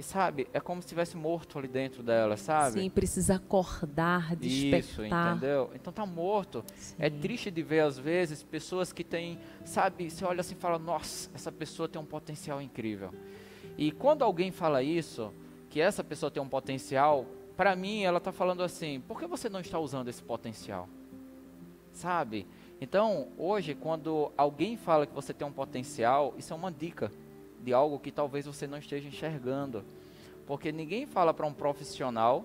e 0.00 0.02
sabe, 0.02 0.48
é 0.52 0.58
como 0.58 0.80
se 0.80 0.86
estivesse 0.86 1.14
morto 1.14 1.58
ali 1.58 1.68
dentro 1.68 2.02
dela, 2.02 2.34
sabe? 2.34 2.80
Sim, 2.80 2.88
precisa 2.88 3.34
acordar, 3.34 4.34
despertar. 4.34 4.78
Isso, 4.78 5.04
entendeu? 5.04 5.70
Então 5.74 5.92
tá 5.92 6.06
morto. 6.06 6.64
É 6.66 6.72
Sim. 6.74 6.94
É 6.98 7.10
triste 7.10 7.50
de 7.50 7.62
ver 7.62 7.80
às 7.80 7.98
vezes 7.98 8.42
pessoas 8.42 8.94
que 8.94 9.04
têm, 9.04 9.38
sabe, 9.62 10.10
você 10.10 10.24
olha 10.24 10.40
assim 10.40 10.54
e 10.54 10.58
fala, 10.58 10.78
nossa, 10.78 11.30
essa 11.34 11.52
pessoa 11.52 11.86
tem 11.86 12.00
um 12.00 12.04
potencial 12.04 12.62
incrível. 12.62 13.12
E 13.76 13.92
quando 13.92 14.24
alguém 14.24 14.50
fala 14.50 14.82
isso, 14.82 15.32
que 15.68 15.80
essa 15.80 16.02
pessoa 16.02 16.30
tem 16.30 16.42
um 16.42 16.48
potencial, 16.48 17.26
para 17.54 17.76
mim 17.76 18.02
ela 18.02 18.18
está 18.18 18.32
falando 18.32 18.62
assim, 18.62 19.00
por 19.06 19.20
que 19.20 19.26
você 19.26 19.50
não 19.50 19.60
está 19.60 19.78
usando 19.78 20.08
esse 20.08 20.22
potencial? 20.22 20.88
Sabe? 21.92 22.46
Então, 22.80 23.28
hoje, 23.36 23.74
quando 23.74 24.32
alguém 24.34 24.78
fala 24.78 25.06
que 25.06 25.14
você 25.14 25.34
tem 25.34 25.46
um 25.46 25.52
potencial, 25.52 26.34
isso 26.38 26.54
é 26.54 26.56
uma 26.56 26.72
dica 26.72 27.12
de 27.62 27.72
algo 27.72 27.98
que 27.98 28.10
talvez 28.10 28.46
você 28.46 28.66
não 28.66 28.78
esteja 28.78 29.08
enxergando. 29.08 29.84
Porque 30.46 30.72
ninguém 30.72 31.06
fala 31.06 31.32
para 31.32 31.46
um 31.46 31.52
profissional, 31.52 32.44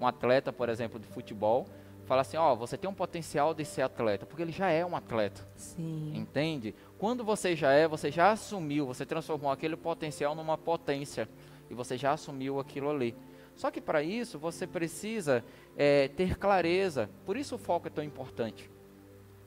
um 0.00 0.06
atleta, 0.06 0.52
por 0.52 0.68
exemplo, 0.68 0.98
de 0.98 1.06
futebol, 1.06 1.66
fala 2.04 2.22
assim, 2.22 2.36
ó, 2.36 2.52
oh, 2.52 2.56
você 2.56 2.76
tem 2.76 2.88
um 2.88 2.94
potencial 2.94 3.52
de 3.52 3.64
ser 3.64 3.82
atleta, 3.82 4.24
porque 4.24 4.42
ele 4.42 4.52
já 4.52 4.70
é 4.70 4.84
um 4.84 4.96
atleta. 4.96 5.46
Sim. 5.56 6.12
Entende? 6.14 6.74
Quando 6.98 7.22
você 7.22 7.54
já 7.54 7.70
é, 7.72 7.86
você 7.86 8.10
já 8.10 8.32
assumiu, 8.32 8.86
você 8.86 9.04
transformou 9.04 9.50
aquele 9.50 9.76
potencial 9.76 10.34
numa 10.34 10.56
potência 10.56 11.28
e 11.70 11.74
você 11.74 11.98
já 11.98 12.12
assumiu 12.12 12.58
aquilo 12.58 12.88
ali. 12.90 13.14
Só 13.54 13.70
que 13.70 13.80
para 13.80 14.02
isso 14.02 14.38
você 14.38 14.66
precisa 14.66 15.44
é, 15.76 16.08
ter 16.08 16.38
clareza. 16.38 17.10
Por 17.26 17.36
isso 17.36 17.56
o 17.56 17.58
foco 17.58 17.88
é 17.88 17.90
tão 17.90 18.04
importante. 18.04 18.70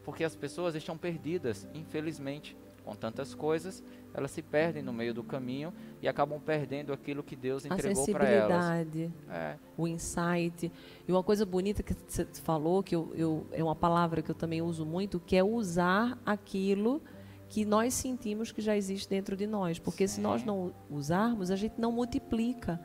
Porque 0.03 0.23
as 0.23 0.35
pessoas 0.35 0.75
estão 0.75 0.97
perdidas, 0.97 1.67
infelizmente, 1.73 2.55
com 2.83 2.95
tantas 2.95 3.33
coisas, 3.33 3.83
elas 4.13 4.31
se 4.31 4.41
perdem 4.41 4.83
no 4.83 4.91
meio 4.91 5.13
do 5.13 5.23
caminho 5.23 5.73
e 6.01 6.07
acabam 6.07 6.39
perdendo 6.39 6.91
aquilo 6.91 7.23
que 7.23 7.35
Deus 7.35 7.65
entregou 7.65 8.05
para 8.11 8.27
elas. 8.27 8.51
A 8.51 8.73
sensibilidade, 8.73 9.13
é. 9.29 9.55
o 9.77 9.87
insight. 9.87 10.71
E 11.07 11.11
uma 11.11 11.23
coisa 11.23 11.45
bonita 11.45 11.81
que 11.81 11.93
você 11.93 12.25
falou, 12.41 12.83
que 12.83 12.95
eu, 12.95 13.11
eu, 13.15 13.47
é 13.51 13.63
uma 13.63 13.75
palavra 13.75 14.21
que 14.21 14.29
eu 14.29 14.35
também 14.35 14.61
uso 14.61 14.85
muito, 14.85 15.19
que 15.19 15.35
é 15.35 15.43
usar 15.43 16.17
aquilo 16.25 17.01
que 17.47 17.65
nós 17.65 17.93
sentimos 17.93 18.51
que 18.51 18.61
já 18.61 18.75
existe 18.75 19.09
dentro 19.09 19.35
de 19.35 19.47
nós. 19.47 19.79
Porque 19.79 20.07
Sim. 20.07 20.15
se 20.15 20.21
nós 20.21 20.43
não 20.43 20.73
usarmos, 20.89 21.51
a 21.51 21.55
gente 21.55 21.79
não 21.79 21.91
multiplica. 21.91 22.79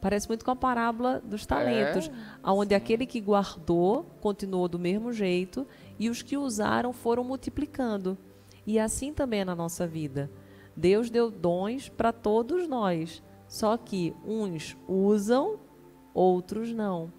Parece 0.00 0.28
muito 0.28 0.44
com 0.44 0.50
a 0.50 0.56
parábola 0.56 1.20
dos 1.20 1.44
talentos, 1.44 2.08
é, 2.08 2.12
onde 2.42 2.74
aquele 2.74 3.04
que 3.04 3.20
guardou 3.20 4.04
continuou 4.20 4.66
do 4.66 4.78
mesmo 4.78 5.12
jeito 5.12 5.66
e 5.98 6.08
os 6.08 6.22
que 6.22 6.38
usaram 6.38 6.92
foram 6.92 7.22
multiplicando. 7.22 8.16
E 8.66 8.78
assim 8.78 9.12
também 9.12 9.40
é 9.40 9.44
na 9.44 9.54
nossa 9.54 9.86
vida. 9.86 10.30
Deus 10.76 11.10
deu 11.10 11.30
dons 11.30 11.88
para 11.88 12.12
todos 12.12 12.68
nós, 12.68 13.22
só 13.48 13.76
que 13.76 14.14
uns 14.24 14.76
usam, 14.88 15.58
outros 16.14 16.72
não. 16.72 17.12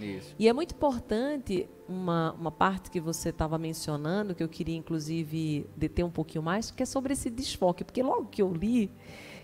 Isso. 0.00 0.34
E 0.38 0.48
é 0.48 0.52
muito 0.52 0.74
importante 0.74 1.68
uma, 1.88 2.32
uma 2.32 2.50
parte 2.50 2.90
que 2.90 3.00
você 3.00 3.30
estava 3.30 3.56
mencionando, 3.58 4.34
que 4.34 4.42
eu 4.42 4.48
queria 4.48 4.76
inclusive 4.76 5.66
deter 5.76 6.04
um 6.04 6.10
pouquinho 6.10 6.42
mais, 6.42 6.70
que 6.70 6.82
é 6.82 6.86
sobre 6.86 7.12
esse 7.12 7.30
desfoque. 7.30 7.84
Porque 7.84 8.02
logo 8.02 8.26
que 8.26 8.42
eu 8.42 8.52
li, 8.52 8.90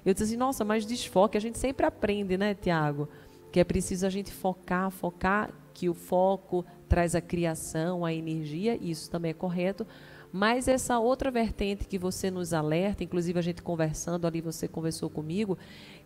eu 0.04 0.12
disse 0.12 0.24
assim, 0.24 0.36
nossa, 0.36 0.64
mas 0.64 0.84
desfoque, 0.84 1.36
a 1.36 1.40
gente 1.40 1.58
sempre 1.58 1.86
aprende, 1.86 2.36
né, 2.36 2.54
Tiago? 2.54 3.08
Que 3.50 3.60
é 3.60 3.64
preciso 3.64 4.06
a 4.06 4.10
gente 4.10 4.32
focar, 4.32 4.90
focar, 4.90 5.52
que 5.72 5.88
o 5.88 5.94
foco 5.94 6.64
traz 6.88 7.14
a 7.14 7.20
criação, 7.20 8.04
a 8.04 8.12
energia, 8.12 8.76
isso 8.80 9.10
também 9.10 9.30
é 9.30 9.34
correto. 9.34 9.86
Mas 10.32 10.66
essa 10.66 10.98
outra 10.98 11.30
vertente 11.30 11.86
que 11.86 11.98
você 11.98 12.30
nos 12.30 12.54
alerta, 12.54 13.04
inclusive 13.04 13.38
a 13.38 13.42
gente 13.42 13.60
conversando 13.60 14.26
ali, 14.26 14.40
você 14.40 14.66
conversou 14.66 15.10
comigo, 15.10 15.58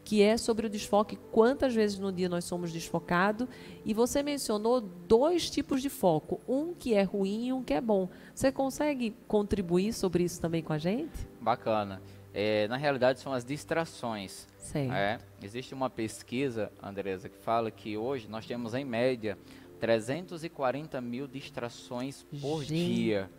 que 0.02 0.21
é 0.21 0.37
sobre 0.37 0.66
o 0.66 0.71
desfoque, 0.71 1.16
quantas 1.30 1.75
vezes 1.75 1.99
no 1.99 2.12
dia 2.12 2.28
nós 2.28 2.45
somos 2.45 2.73
desfocados, 2.73 3.47
e 3.85 3.95
você 3.95 4.23
mencionou 4.23 4.80
dois 4.80 5.49
tipos 5.49 5.80
de 5.80 5.88
foco, 5.88 6.40
um 6.49 6.75
que 6.75 6.95
é 6.95 7.02
ruim 7.02 7.47
e 7.47 7.52
um 7.52 7.62
que 7.62 7.73
é 7.73 7.80
bom. 7.80 8.09
Você 8.35 8.50
consegue 8.50 9.14
contribuir 9.28 9.92
sobre 9.92 10.25
isso 10.25 10.40
também 10.40 10.62
com 10.62 10.73
a 10.73 10.78
gente? 10.78 11.28
Bacana. 11.40 12.02
É, 12.35 12.68
na 12.68 12.76
realidade, 12.76 13.21
são 13.21 13.33
as 13.33 13.45
distrações. 13.45 14.47
É, 14.92 15.18
existe 15.40 15.73
uma 15.73 15.88
pesquisa, 15.88 16.71
Andresa, 16.83 17.28
que 17.28 17.38
fala 17.38 17.71
que 17.71 17.97
hoje 17.97 18.28
nós 18.28 18.45
temos, 18.45 18.75
em 18.75 18.85
média, 18.85 19.38
340 19.80 21.00
mil 21.00 21.26
distrações 21.26 22.26
por 22.40 22.62
gente, 22.62 22.95
dia. 22.95 23.30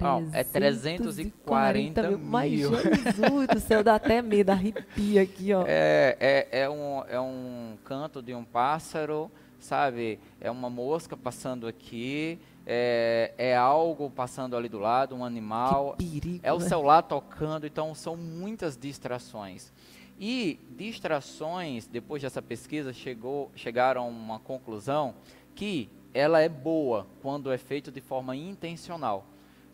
Não, 0.00 0.28
é 0.32 0.44
340 0.44 2.02
mil. 2.02 2.18
mil. 2.18 2.28
Mas 2.28 2.50
Jesus 2.50 3.46
do 3.52 3.60
céu, 3.60 3.82
dá 3.82 3.94
até 3.96 4.20
medo, 4.22 4.50
arrepia 4.50 5.22
aqui, 5.22 5.52
ó. 5.52 5.64
É, 5.66 6.16
é, 6.20 6.60
é, 6.62 6.70
um, 6.70 7.02
é 7.08 7.20
um 7.20 7.76
canto 7.84 8.22
de 8.22 8.34
um 8.34 8.44
pássaro, 8.44 9.30
sabe? 9.58 10.18
É 10.40 10.50
uma 10.50 10.70
mosca 10.70 11.16
passando 11.16 11.66
aqui, 11.66 12.38
é, 12.66 13.32
é 13.38 13.56
algo 13.56 14.10
passando 14.10 14.56
ali 14.56 14.68
do 14.68 14.78
lado, 14.78 15.14
um 15.14 15.24
animal. 15.24 15.96
Que 15.98 16.20
perigo, 16.20 16.40
é 16.42 16.52
o 16.52 16.58
né? 16.58 16.68
celular 16.68 17.02
tocando, 17.02 17.66
então 17.66 17.94
são 17.94 18.16
muitas 18.16 18.76
distrações. 18.76 19.72
E 20.18 20.58
distrações, 20.70 21.86
depois 21.86 22.22
dessa 22.22 22.40
pesquisa, 22.40 22.92
chegou, 22.92 23.50
chegaram 23.54 24.02
a 24.02 24.06
uma 24.06 24.38
conclusão 24.38 25.14
que 25.54 25.90
ela 26.14 26.40
é 26.40 26.48
boa 26.48 27.06
quando 27.20 27.52
é 27.52 27.58
feito 27.58 27.92
de 27.92 28.00
forma 28.00 28.34
intencional. 28.34 29.26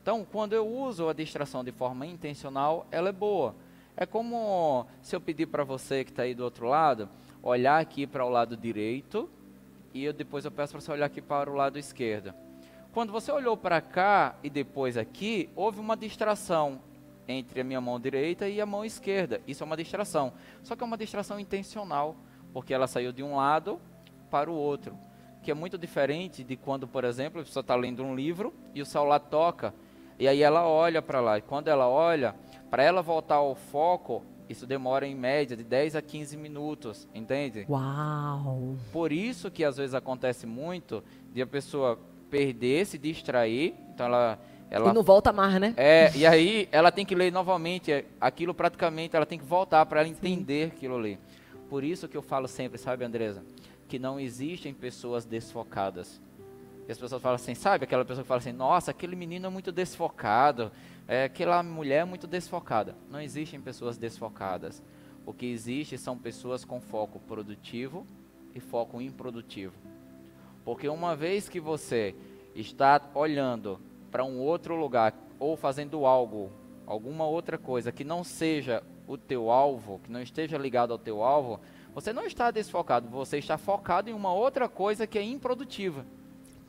Então, 0.02 0.26
quando 0.30 0.52
eu 0.52 0.66
uso 0.66 1.08
a 1.08 1.12
distração 1.12 1.62
de 1.62 1.70
forma 1.70 2.04
intencional, 2.04 2.86
ela 2.90 3.08
é 3.08 3.12
boa. 3.12 3.54
É 3.96 4.04
como 4.04 4.84
se 5.00 5.14
eu 5.14 5.20
pedir 5.20 5.46
para 5.46 5.62
você 5.62 6.02
que 6.02 6.10
está 6.10 6.24
aí 6.24 6.34
do 6.34 6.42
outro 6.42 6.66
lado, 6.66 7.08
olhar 7.40 7.80
aqui 7.80 8.04
para 8.04 8.24
o 8.24 8.28
lado 8.28 8.56
direito 8.56 9.30
e 9.94 10.04
eu, 10.04 10.12
depois 10.12 10.44
eu 10.44 10.50
peço 10.50 10.72
para 10.72 10.80
você 10.80 10.90
olhar 10.90 11.06
aqui 11.06 11.22
para 11.22 11.50
o 11.50 11.54
lado 11.54 11.78
esquerdo. 11.78 12.34
Quando 12.92 13.12
você 13.12 13.30
olhou 13.30 13.56
para 13.56 13.80
cá 13.80 14.34
e 14.42 14.50
depois 14.50 14.96
aqui, 14.96 15.48
houve 15.54 15.78
uma 15.78 15.96
distração 15.96 16.80
entre 17.28 17.60
a 17.60 17.64
minha 17.64 17.80
mão 17.80 18.00
direita 18.00 18.48
e 18.48 18.60
a 18.60 18.66
mão 18.66 18.84
esquerda. 18.84 19.40
Isso 19.46 19.62
é 19.62 19.66
uma 19.66 19.76
distração. 19.76 20.32
Só 20.62 20.74
que 20.74 20.82
é 20.82 20.86
uma 20.86 20.98
distração 20.98 21.38
intencional, 21.38 22.16
porque 22.52 22.74
ela 22.74 22.86
saiu 22.86 23.12
de 23.12 23.22
um 23.22 23.36
lado 23.36 23.80
para 24.30 24.50
o 24.50 24.54
outro. 24.54 24.96
Que 25.42 25.50
é 25.50 25.54
muito 25.54 25.78
diferente 25.78 26.42
de 26.42 26.56
quando, 26.56 26.88
por 26.88 27.04
exemplo, 27.04 27.40
a 27.40 27.44
pessoa 27.44 27.62
está 27.62 27.74
lendo 27.74 28.02
um 28.02 28.14
livro 28.14 28.52
e 28.74 28.82
o 28.82 28.86
celular 28.86 29.20
toca. 29.20 29.74
E 30.22 30.28
aí 30.28 30.40
ela 30.40 30.64
olha 30.68 31.02
para 31.02 31.20
lá. 31.20 31.38
E 31.38 31.42
quando 31.42 31.66
ela 31.66 31.88
olha, 31.88 32.32
para 32.70 32.84
ela 32.84 33.02
voltar 33.02 33.34
ao 33.34 33.56
foco, 33.56 34.22
isso 34.48 34.64
demora 34.68 35.04
em 35.04 35.16
média 35.16 35.56
de 35.56 35.64
10 35.64 35.96
a 35.96 36.00
15 36.00 36.36
minutos, 36.36 37.08
entende? 37.12 37.66
Uau! 37.68 38.76
Por 38.92 39.10
isso 39.10 39.50
que 39.50 39.64
às 39.64 39.78
vezes 39.78 39.94
acontece 39.96 40.46
muito 40.46 41.02
de 41.32 41.42
a 41.42 41.46
pessoa 41.46 41.98
perder, 42.30 42.86
se 42.86 42.98
distrair, 42.98 43.74
então 43.92 44.06
ela 44.06 44.38
ela 44.70 44.90
E 44.90 44.94
não 44.94 45.02
volta 45.02 45.32
mais, 45.32 45.60
né? 45.60 45.74
é, 45.76 46.12
e 46.14 46.24
aí 46.24 46.68
ela 46.70 46.92
tem 46.92 47.04
que 47.04 47.16
ler 47.16 47.32
novamente 47.32 47.90
é, 47.90 48.04
aquilo 48.20 48.54
praticamente, 48.54 49.16
ela 49.16 49.26
tem 49.26 49.40
que 49.40 49.44
voltar 49.44 49.84
para 49.86 50.00
ela 50.02 50.08
entender 50.08 50.68
aquilo 50.68 50.96
ali. 50.98 51.18
Por 51.68 51.82
isso 51.82 52.06
que 52.06 52.16
eu 52.16 52.22
falo 52.22 52.46
sempre, 52.46 52.78
sabe, 52.78 53.04
Andresa, 53.04 53.42
que 53.88 53.98
não 53.98 54.20
existem 54.20 54.72
pessoas 54.72 55.24
desfocadas. 55.24 56.20
E 56.88 56.92
as 56.92 56.98
pessoas 56.98 57.22
falam 57.22 57.36
assim, 57.36 57.54
sabe, 57.54 57.84
aquela 57.84 58.04
pessoa 58.04 58.24
que 58.24 58.28
fala 58.28 58.40
assim, 58.40 58.52
nossa, 58.52 58.90
aquele 58.90 59.14
menino 59.14 59.46
é 59.46 59.50
muito 59.50 59.70
desfocado, 59.70 60.72
é, 61.06 61.24
aquela 61.24 61.62
mulher 61.62 62.02
é 62.02 62.04
muito 62.04 62.26
desfocada. 62.26 62.96
Não 63.10 63.20
existem 63.20 63.60
pessoas 63.60 63.96
desfocadas. 63.96 64.82
O 65.24 65.32
que 65.32 65.46
existe 65.46 65.96
são 65.96 66.18
pessoas 66.18 66.64
com 66.64 66.80
foco 66.80 67.20
produtivo 67.20 68.06
e 68.54 68.60
foco 68.60 69.00
improdutivo. 69.00 69.74
Porque 70.64 70.88
uma 70.88 71.14
vez 71.14 71.48
que 71.48 71.60
você 71.60 72.14
está 72.54 73.00
olhando 73.14 73.80
para 74.10 74.24
um 74.24 74.38
outro 74.38 74.74
lugar 74.74 75.14
ou 75.38 75.56
fazendo 75.56 76.04
algo, 76.04 76.50
alguma 76.86 77.26
outra 77.26 77.56
coisa 77.56 77.92
que 77.92 78.04
não 78.04 78.22
seja 78.22 78.82
o 79.06 79.16
teu 79.16 79.50
alvo, 79.50 80.00
que 80.04 80.10
não 80.10 80.20
esteja 80.20 80.58
ligado 80.58 80.92
ao 80.92 80.98
teu 80.98 81.22
alvo, 81.22 81.60
você 81.94 82.12
não 82.12 82.24
está 82.24 82.50
desfocado, 82.50 83.08
você 83.08 83.38
está 83.38 83.58
focado 83.58 84.08
em 84.08 84.12
uma 84.12 84.32
outra 84.32 84.68
coisa 84.68 85.06
que 85.06 85.18
é 85.18 85.22
improdutiva. 85.22 86.04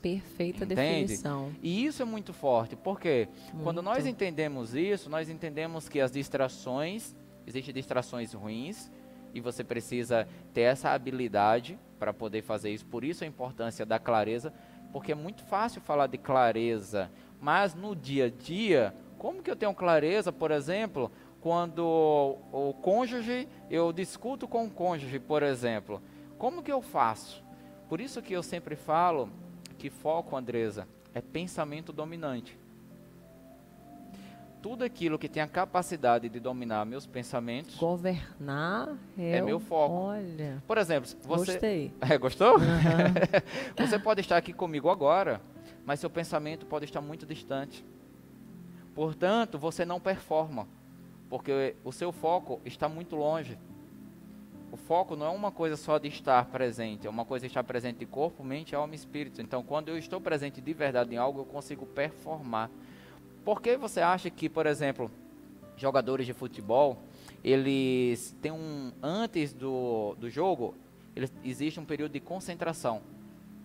Perfeita 0.03 0.65
Entende? 0.65 0.75
definição. 0.75 1.53
E 1.62 1.86
isso 1.86 2.01
é 2.01 2.05
muito 2.05 2.33
forte, 2.33 2.75
porque 2.75 3.29
quando 3.63 3.81
nós 3.81 4.03
Muito. 4.03 4.10
entendemos 4.10 4.75
isso, 4.75 5.10
nós 5.10 5.29
entendemos 5.29 5.88
que 5.88 6.01
as 6.01 6.12
distrações, 6.12 7.15
existem 7.48 7.74
distrações 7.74 8.33
ruins, 8.33 8.91
e 9.33 9.39
você 9.39 9.63
precisa 9.63 10.27
ter 10.53 10.62
essa 10.63 10.89
habilidade 10.89 11.79
para 11.98 12.13
poder 12.13 12.41
fazer 12.41 12.72
isso. 12.72 12.86
Por 12.86 13.05
isso 13.05 13.24
a 13.24 13.27
importância 13.27 13.86
da 13.86 13.98
clareza, 13.98 14.53
porque 14.91 15.13
é 15.13 15.15
muito 15.15 15.41
fácil 15.43 15.79
falar 15.79 16.07
de 16.07 16.17
clareza, 16.17 17.10
mas 17.39 17.74
no 17.74 17.95
dia 17.95 18.25
a 18.25 18.29
dia, 18.29 18.93
como 19.17 19.41
que 19.41 19.50
eu 19.50 19.55
tenho 19.55 19.74
clareza, 19.74 20.33
por 20.33 20.51
exemplo, 20.51 21.10
quando 21.39 22.38
o 22.51 22.74
cônjuge, 22.81 23.48
eu 23.69 23.93
discuto 23.93 24.50
com 24.50 24.65
o 24.65 24.69
cônjuge, 24.69 25.17
por 25.17 25.41
exemplo, 25.43 26.01
como 26.38 26.62
que 26.62 26.72
eu 26.72 26.81
faço? 26.81 27.41
Por 27.88 28.01
isso 28.01 28.22
que 28.22 28.33
eu 28.33 28.43
sempre 28.43 28.75
falo 28.75 29.29
que 29.84 29.90
foco, 29.90 30.38
Andresa, 30.38 30.88
é 31.13 31.20
pensamento 31.20 31.92
dominante. 31.92 32.58
tudo 34.62 34.86
aquilo 34.86 35.20
que 35.20 35.28
tem 35.28 35.44
a 35.44 35.48
capacidade 35.48 36.30
de 36.30 36.40
dominar 36.40 36.86
meus 36.86 37.06
pensamentos. 37.06 37.75
Governar 37.75 38.96
é, 39.18 39.40
é 39.40 39.42
meu 39.42 39.60
foco. 39.60 39.94
Olha. 39.94 40.63
Por 40.66 40.78
exemplo, 40.78 41.10
você. 41.24 41.52
Gostei. 41.52 41.94
É, 42.00 42.18
gostou? 42.18 42.56
Uhum. 42.56 42.63
você 43.86 44.00
pode 44.00 44.22
estar 44.22 44.38
aqui 44.38 44.54
comigo 44.54 44.90
agora, 44.90 45.42
mas 45.86 46.00
seu 46.00 46.10
pensamento 46.10 46.66
pode 46.66 46.86
estar 46.86 47.02
muito 47.02 47.25
distante. 47.25 47.84
Portanto, 48.96 49.60
você 49.60 49.84
não 49.84 50.00
performa, 50.00 50.66
porque 51.30 51.75
o 51.84 51.92
seu 51.92 52.13
foco 52.13 52.62
está 52.63 52.88
muito 52.88 53.18
longe. 53.18 53.60
O 54.74 54.75
foco 54.75 55.15
não 55.15 55.27
é 55.27 55.30
uma 55.30 55.51
coisa 55.51 55.77
só 55.77 56.00
de 56.00 56.08
estar 56.08 56.44
presente, 56.46 57.06
é 57.06 57.10
uma 57.10 57.24
coisa 57.24 57.46
de 57.46 57.51
estar 57.51 57.63
presente 57.63 58.00
de 58.00 58.08
corpo, 58.08 58.44
mente, 58.44 58.75
alma 58.75 58.96
e 58.96 58.98
espírito. 58.98 59.39
Então, 59.39 59.62
quando 59.62 59.89
eu 59.89 60.00
estou 60.00 60.20
presente 60.20 60.60
de 60.60 60.74
verdade 60.74 61.13
em 61.13 61.18
algo, 61.18 61.42
eu 61.42 61.46
consigo 61.46 61.86
performar. 61.86 62.72
Por 63.46 63.62
que 63.62 63.77
você 63.77 64.01
acha 64.01 64.32
que, 64.32 64.50
por 64.50 64.65
exemplo, 64.65 65.12
jogadores 65.77 66.25
de 66.25 66.34
futebol, 66.34 66.98
eles 67.44 68.36
têm 68.42 68.51
um 68.51 68.92
antes 69.00 69.53
do, 69.53 70.15
do 70.15 70.27
jogo, 70.27 70.74
eles, 71.15 71.32
existe 71.44 71.80
um 71.80 71.86
período 71.86 72.13
de 72.13 72.20
concentração, 72.20 73.03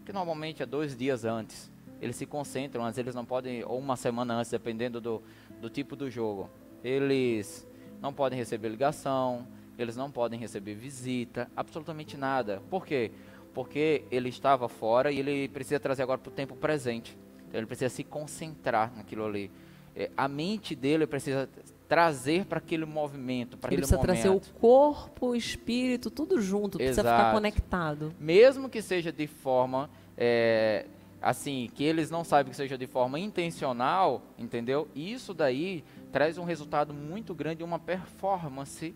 que 0.04 0.12
normalmente 0.12 0.62
é 0.62 0.66
dois 0.66 0.94
dias 0.94 1.24
antes. 1.24 1.72
Eles 2.02 2.16
se 2.16 2.26
concentram, 2.26 2.84
antes 2.84 2.98
eles 2.98 3.14
não 3.14 3.24
podem, 3.24 3.64
ou 3.64 3.78
uma 3.78 3.96
semana 3.96 4.34
antes, 4.34 4.50
dependendo 4.50 5.00
do, 5.00 5.22
do 5.58 5.70
tipo 5.70 5.96
do 5.96 6.10
jogo. 6.10 6.50
Eles 6.84 7.66
não 7.98 8.12
podem 8.12 8.38
receber 8.38 8.68
ligação, 8.68 9.46
eles 9.78 9.96
não 9.96 10.10
podem 10.10 10.38
receber 10.38 10.74
visita, 10.74 11.48
absolutamente 11.56 12.16
nada. 12.16 12.60
Por 12.68 12.84
quê? 12.84 13.12
Porque 13.54 14.04
ele 14.10 14.28
estava 14.28 14.68
fora 14.68 15.10
e 15.12 15.18
ele 15.20 15.48
precisa 15.48 15.78
trazer 15.78 16.02
agora 16.02 16.18
para 16.18 16.28
o 16.28 16.32
tempo 16.32 16.56
presente. 16.56 17.16
Então 17.46 17.58
ele 17.58 17.66
precisa 17.66 17.88
se 17.88 18.04
concentrar 18.04 18.92
naquilo 18.96 19.24
ali. 19.24 19.50
É, 19.94 20.10
a 20.16 20.28
mente 20.28 20.74
dele 20.74 21.06
precisa 21.06 21.48
trazer 21.88 22.44
para 22.44 22.58
aquele 22.58 22.84
movimento, 22.84 23.56
para 23.56 23.68
aquele 23.68 23.82
precisa 23.82 23.96
momento. 23.96 24.20
trazer 24.20 24.28
o 24.28 24.40
corpo, 24.60 25.28
o 25.28 25.34
espírito, 25.34 26.10
tudo 26.10 26.40
junto, 26.40 26.76
precisa 26.76 27.02
ficar 27.02 27.14
Exato. 27.16 27.34
conectado. 27.34 28.14
Mesmo 28.20 28.68
que 28.68 28.82
seja 28.82 29.10
de 29.10 29.26
forma, 29.26 29.88
é, 30.16 30.86
assim, 31.20 31.70
que 31.74 31.82
eles 31.82 32.10
não 32.10 32.22
sabem 32.24 32.50
que 32.50 32.56
seja 32.56 32.76
de 32.76 32.86
forma 32.86 33.18
intencional, 33.18 34.22
entendeu? 34.38 34.86
Isso 34.94 35.32
daí 35.32 35.82
traz 36.12 36.36
um 36.36 36.44
resultado 36.44 36.92
muito 36.92 37.34
grande, 37.34 37.64
uma 37.64 37.78
performance 37.78 38.94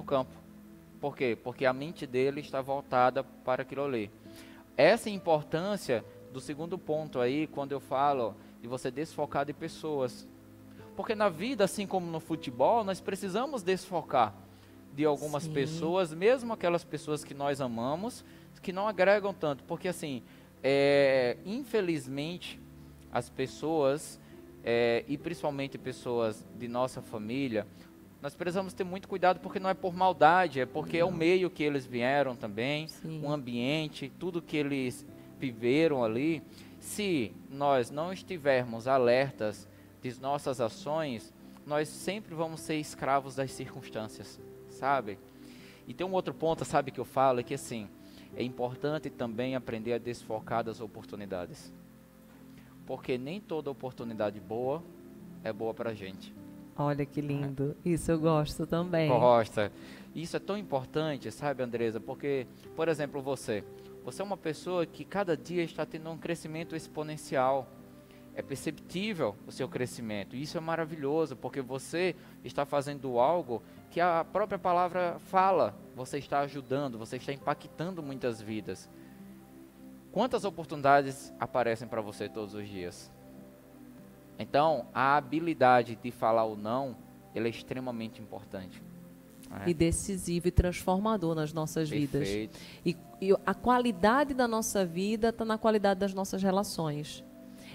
no 0.00 0.04
campo. 0.04 0.32
Por 0.98 1.14
quê? 1.14 1.36
Porque 1.42 1.66
a 1.66 1.72
mente 1.72 2.06
dele 2.06 2.40
está 2.40 2.60
voltada 2.62 3.22
para 3.22 3.62
aquilo 3.62 3.84
ali. 3.84 4.10
Essa 4.76 5.10
importância 5.10 6.04
do 6.32 6.40
segundo 6.40 6.78
ponto 6.78 7.20
aí, 7.20 7.46
quando 7.46 7.72
eu 7.72 7.80
falo 7.80 8.34
de 8.62 8.68
você 8.68 8.90
desfocar 8.90 9.44
de 9.44 9.52
pessoas. 9.52 10.26
Porque 10.96 11.14
na 11.14 11.28
vida, 11.28 11.64
assim 11.64 11.86
como 11.86 12.06
no 12.10 12.20
futebol, 12.20 12.82
nós 12.82 13.00
precisamos 13.00 13.62
desfocar 13.62 14.34
de 14.94 15.04
algumas 15.04 15.44
Sim. 15.44 15.52
pessoas, 15.52 16.12
mesmo 16.12 16.52
aquelas 16.52 16.84
pessoas 16.84 17.22
que 17.22 17.34
nós 17.34 17.60
amamos, 17.60 18.24
que 18.62 18.72
não 18.72 18.88
agregam 18.88 19.34
tanto. 19.34 19.64
Porque 19.64 19.88
assim, 19.88 20.22
é, 20.62 21.36
infelizmente, 21.44 22.60
as 23.12 23.28
pessoas, 23.28 24.20
é, 24.64 25.04
e 25.08 25.16
principalmente 25.18 25.78
pessoas 25.78 26.44
de 26.58 26.68
nossa 26.68 27.02
família, 27.02 27.66
nós 28.22 28.34
precisamos 28.34 28.74
ter 28.74 28.84
muito 28.84 29.08
cuidado 29.08 29.40
porque 29.40 29.58
não 29.58 29.70
é 29.70 29.74
por 29.74 29.94
maldade, 29.94 30.60
é 30.60 30.66
porque 30.66 30.98
é 30.98 31.04
o 31.04 31.12
meio 31.12 31.48
que 31.48 31.62
eles 31.62 31.86
vieram 31.86 32.36
também, 32.36 32.86
Sim. 32.88 33.22
o 33.24 33.30
ambiente, 33.30 34.12
tudo 34.18 34.42
que 34.42 34.56
eles 34.56 35.06
viveram 35.38 36.04
ali. 36.04 36.42
Se 36.78 37.32
nós 37.48 37.90
não 37.90 38.12
estivermos 38.12 38.86
alertas 38.86 39.66
de 40.02 40.20
nossas 40.20 40.60
ações, 40.60 41.32
nós 41.66 41.88
sempre 41.88 42.34
vamos 42.34 42.60
ser 42.60 42.76
escravos 42.76 43.36
das 43.36 43.50
circunstâncias, 43.52 44.38
sabe? 44.68 45.18
E 45.86 45.94
tem 45.94 46.06
um 46.06 46.12
outro 46.12 46.34
ponto, 46.34 46.64
sabe, 46.64 46.90
que 46.90 47.00
eu 47.00 47.04
falo, 47.04 47.40
é 47.40 47.42
que 47.42 47.54
assim, 47.54 47.88
é 48.36 48.42
importante 48.42 49.08
também 49.08 49.54
aprender 49.54 49.94
a 49.94 49.98
desfocar 49.98 50.62
das 50.62 50.80
oportunidades. 50.80 51.72
Porque 52.86 53.16
nem 53.16 53.40
toda 53.40 53.70
oportunidade 53.70 54.38
boa 54.40 54.82
é 55.42 55.52
boa 55.52 55.72
pra 55.72 55.94
gente. 55.94 56.34
Olha 56.80 57.04
que 57.04 57.20
lindo. 57.20 57.76
Isso 57.84 58.10
eu 58.10 58.18
gosto 58.18 58.66
também. 58.66 59.10
Costa. 59.10 59.70
Isso 60.14 60.34
é 60.34 60.40
tão 60.40 60.56
importante, 60.56 61.30
sabe, 61.30 61.62
Andresa? 61.62 62.00
Porque, 62.00 62.46
por 62.74 62.88
exemplo, 62.88 63.20
você. 63.20 63.62
Você 64.02 64.22
é 64.22 64.24
uma 64.24 64.38
pessoa 64.38 64.86
que 64.86 65.04
cada 65.04 65.36
dia 65.36 65.62
está 65.62 65.84
tendo 65.84 66.08
um 66.08 66.16
crescimento 66.16 66.74
exponencial. 66.74 67.68
É 68.34 68.40
perceptível 68.40 69.36
o 69.46 69.52
seu 69.52 69.68
crescimento. 69.68 70.34
E 70.34 70.40
isso 70.40 70.56
é 70.56 70.60
maravilhoso, 70.60 71.36
porque 71.36 71.60
você 71.60 72.16
está 72.42 72.64
fazendo 72.64 73.18
algo 73.18 73.62
que 73.90 74.00
a 74.00 74.24
própria 74.24 74.58
palavra 74.58 75.18
fala. 75.26 75.76
Você 75.94 76.16
está 76.16 76.40
ajudando, 76.40 76.96
você 76.96 77.16
está 77.16 77.30
impactando 77.30 78.02
muitas 78.02 78.40
vidas. 78.40 78.88
Quantas 80.10 80.46
oportunidades 80.46 81.30
aparecem 81.38 81.86
para 81.86 82.00
você 82.00 82.26
todos 82.26 82.54
os 82.54 82.66
dias? 82.66 83.12
Então, 84.40 84.86
a 84.94 85.18
habilidade 85.18 85.98
de 86.02 86.10
falar 86.10 86.46
o 86.46 86.56
não, 86.56 86.96
ela 87.34 87.46
é 87.46 87.50
extremamente 87.50 88.22
importante. 88.22 88.82
né? 89.50 89.64
E 89.66 89.74
decisivo 89.74 90.48
e 90.48 90.50
transformador 90.50 91.34
nas 91.34 91.52
nossas 91.52 91.90
vidas. 91.90 92.26
Perfeito. 92.26 92.58
E, 92.84 92.96
e 93.20 93.36
a 93.44 93.52
qualidade 93.52 94.32
da 94.32 94.48
nossa 94.48 94.84
vida 94.86 95.28
está 95.28 95.44
na 95.44 95.58
qualidade 95.58 96.00
das 96.00 96.14
nossas 96.14 96.42
relações. 96.42 97.22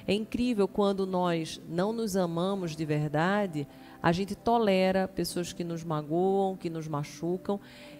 É 0.07 0.13
incrível 0.13 0.67
quando 0.67 1.05
nós 1.05 1.61
não 1.69 1.93
nos 1.93 2.15
amamos 2.15 2.75
de 2.75 2.83
verdade, 2.83 3.67
a 4.01 4.11
gente 4.11 4.35
tolera 4.35 5.07
pessoas 5.07 5.53
que 5.53 5.63
nos 5.63 5.83
magoam, 5.83 6.57
que 6.57 6.69
nos 6.69 6.87
machucam. 6.87 7.59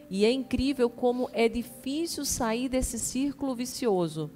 E 0.10 0.26
é 0.26 0.32
incrível 0.32 0.90
como 0.90 1.30
é 1.34 1.48
difícil 1.48 2.26
sair 2.26 2.68
desse 2.68 2.98
círculo 2.98 3.56
vicioso. 3.56 4.32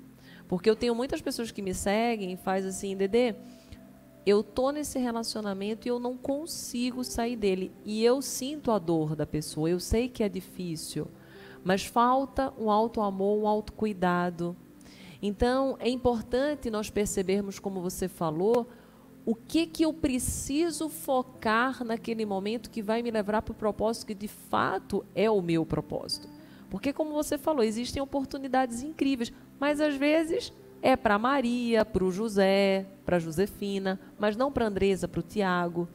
Porque 0.48 0.70
eu 0.70 0.76
tenho 0.76 0.96
muitas 0.96 1.22
pessoas 1.22 1.52
que 1.52 1.62
me 1.62 1.74
seguem 1.74 2.34
e 2.34 2.38
faz 2.38 2.65
assim, 2.65 2.96
Dedê, 2.96 3.36
eu 4.30 4.44
tô 4.44 4.72
nesse 4.72 5.00
relacionamento 5.00 5.88
e 5.88 5.89
eu 5.89 6.00
não 6.00 6.15
consigo 6.15 7.04
sair 7.04 7.36
dele. 7.36 7.72
E 7.84 8.04
eu 8.04 8.22
sinto 8.22 8.72
a 8.72 8.78
dor 8.78 9.15
da 9.15 9.26
pessoa, 9.26 9.70
eu 9.70 9.80
sei 9.80 10.08
que 10.08 10.24
é 10.24 10.30
difícil, 10.30 11.08
mas 11.63 11.86
falta 11.86 12.54
um 12.58 12.70
alto 12.70 13.02
amor, 13.02 13.42
um 13.42 13.48
alto 13.48 13.74
cuidado. 13.74 14.56
Então, 15.22 15.76
é 15.80 15.89
importante 15.89 16.70
nós 16.70 16.89
percebermos, 16.89 17.60
como 17.60 17.82
você 17.82 18.08
falou, 18.08 18.68
o 19.26 19.36
que 19.36 19.65
que 19.65 19.84
eu 19.84 19.94
preciso 19.94 20.88
focar 20.88 21.84
naquele 21.84 22.26
momento 22.26 22.70
que 22.70 22.82
vai 22.82 23.02
me 23.02 23.12
levar 23.12 23.42
para 23.42 23.52
o 23.52 23.56
propósito 23.56 24.08
que 24.08 24.15
de 24.15 24.28
fato 24.28 25.06
é 25.13 25.30
o 25.30 25.42
meu 25.42 25.65
propósito. 25.65 26.30
Porque, 26.70 26.94
como 26.94 27.12
você 27.12 27.38
falou, 27.38 27.63
existem 27.63 28.02
oportunidades 28.02 28.82
incríveis, 28.82 29.34
mas 29.60 29.82
às 29.82 29.96
vezes 29.96 30.54
é 30.82 30.96
para 30.96 31.20
Maria, 31.20 31.84
para 31.84 32.04
o 32.04 32.12
José, 32.12 32.86
para 33.06 33.20
Josefina, 33.20 34.00
mas 34.18 34.36
não 34.36 34.52
para 34.52 34.68
Andresa, 34.68 35.08
para 35.08 35.20
o 35.20 35.24
Tiago. 35.24 35.88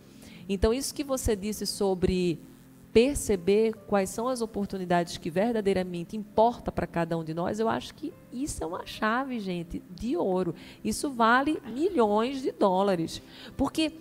Então, 0.49 0.75
isso 0.75 0.95
que 0.95 1.05
você 1.05 1.35
disse 1.35 1.67
sobre 1.67 2.39
perceber 2.93 3.75
quais 3.89 4.09
são 4.09 4.29
as 4.29 4.41
oportunidades 4.41 5.19
que 5.19 5.29
verdadeiramente 5.29 6.17
importa 6.17 6.71
para 6.71 6.87
cada 6.87 7.19
um 7.19 7.25
de 7.25 7.35
nós, 7.35 7.59
eu 7.59 7.69
acho 7.69 7.93
que 7.93 8.13
isso 8.33 8.63
é 8.63 8.67
uma 8.67 8.87
chave, 8.87 9.41
gente, 9.41 9.83
de 9.91 10.17
ouro. 10.17 10.55
Isso 10.85 11.11
vale 11.11 11.61
milhões 11.67 12.41
de 12.41 12.53
dólares. 12.53 13.21
Porque 13.57 13.95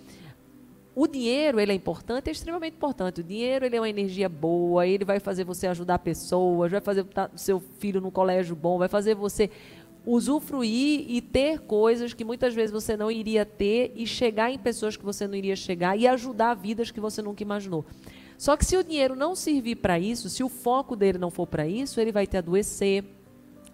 o 0.95 1.07
dinheiro, 1.07 1.59
ele 1.59 1.71
é 1.71 1.75
importante, 1.75 2.29
é 2.29 2.31
extremamente 2.31 2.75
importante. 2.75 3.21
O 3.21 3.23
dinheiro, 3.23 3.65
ele 3.65 3.75
é 3.75 3.79
uma 3.81 3.89
energia 3.89 4.29
boa, 4.29 4.85
ele 4.85 5.03
vai 5.03 5.19
fazer 5.19 5.43
você 5.43 5.65
ajudar 5.65 5.97
pessoas, 5.97 6.71
vai 6.71 6.81
fazer 6.81 7.03
seu 7.35 7.59
filho 7.59 7.99
no 7.99 8.11
colégio 8.11 8.55
bom, 8.55 8.77
vai 8.77 8.87
fazer 8.87 9.15
você 9.15 9.49
usufruir 10.05 11.05
e 11.07 11.21
ter 11.21 11.59
coisas 11.59 12.13
que 12.13 12.23
muitas 12.23 12.53
vezes 12.53 12.71
você 12.71 12.97
não 12.97 13.09
iria 13.09 13.45
ter 13.45 13.93
e 13.95 14.05
chegar 14.05 14.51
em 14.51 14.57
pessoas 14.57 14.97
que 14.97 15.05
você 15.05 15.27
não 15.27 15.35
iria 15.35 15.55
chegar 15.55 15.97
e 15.97 16.07
ajudar 16.07 16.53
vidas 16.53 16.91
que 16.91 16.99
você 16.99 17.21
nunca 17.21 17.43
imaginou. 17.43 17.85
Só 18.37 18.57
que 18.57 18.65
se 18.65 18.75
o 18.75 18.83
dinheiro 18.83 19.15
não 19.15 19.35
servir 19.35 19.75
para 19.75 19.97
isso, 19.97 20.29
se 20.29 20.43
o 20.43 20.49
foco 20.49 20.95
dele 20.95 21.17
não 21.17 21.31
for 21.31 21.47
para 21.47 21.67
isso, 21.67 22.01
ele 22.01 22.11
vai 22.11 22.27
te 22.27 22.35
adoecer, 22.35 23.03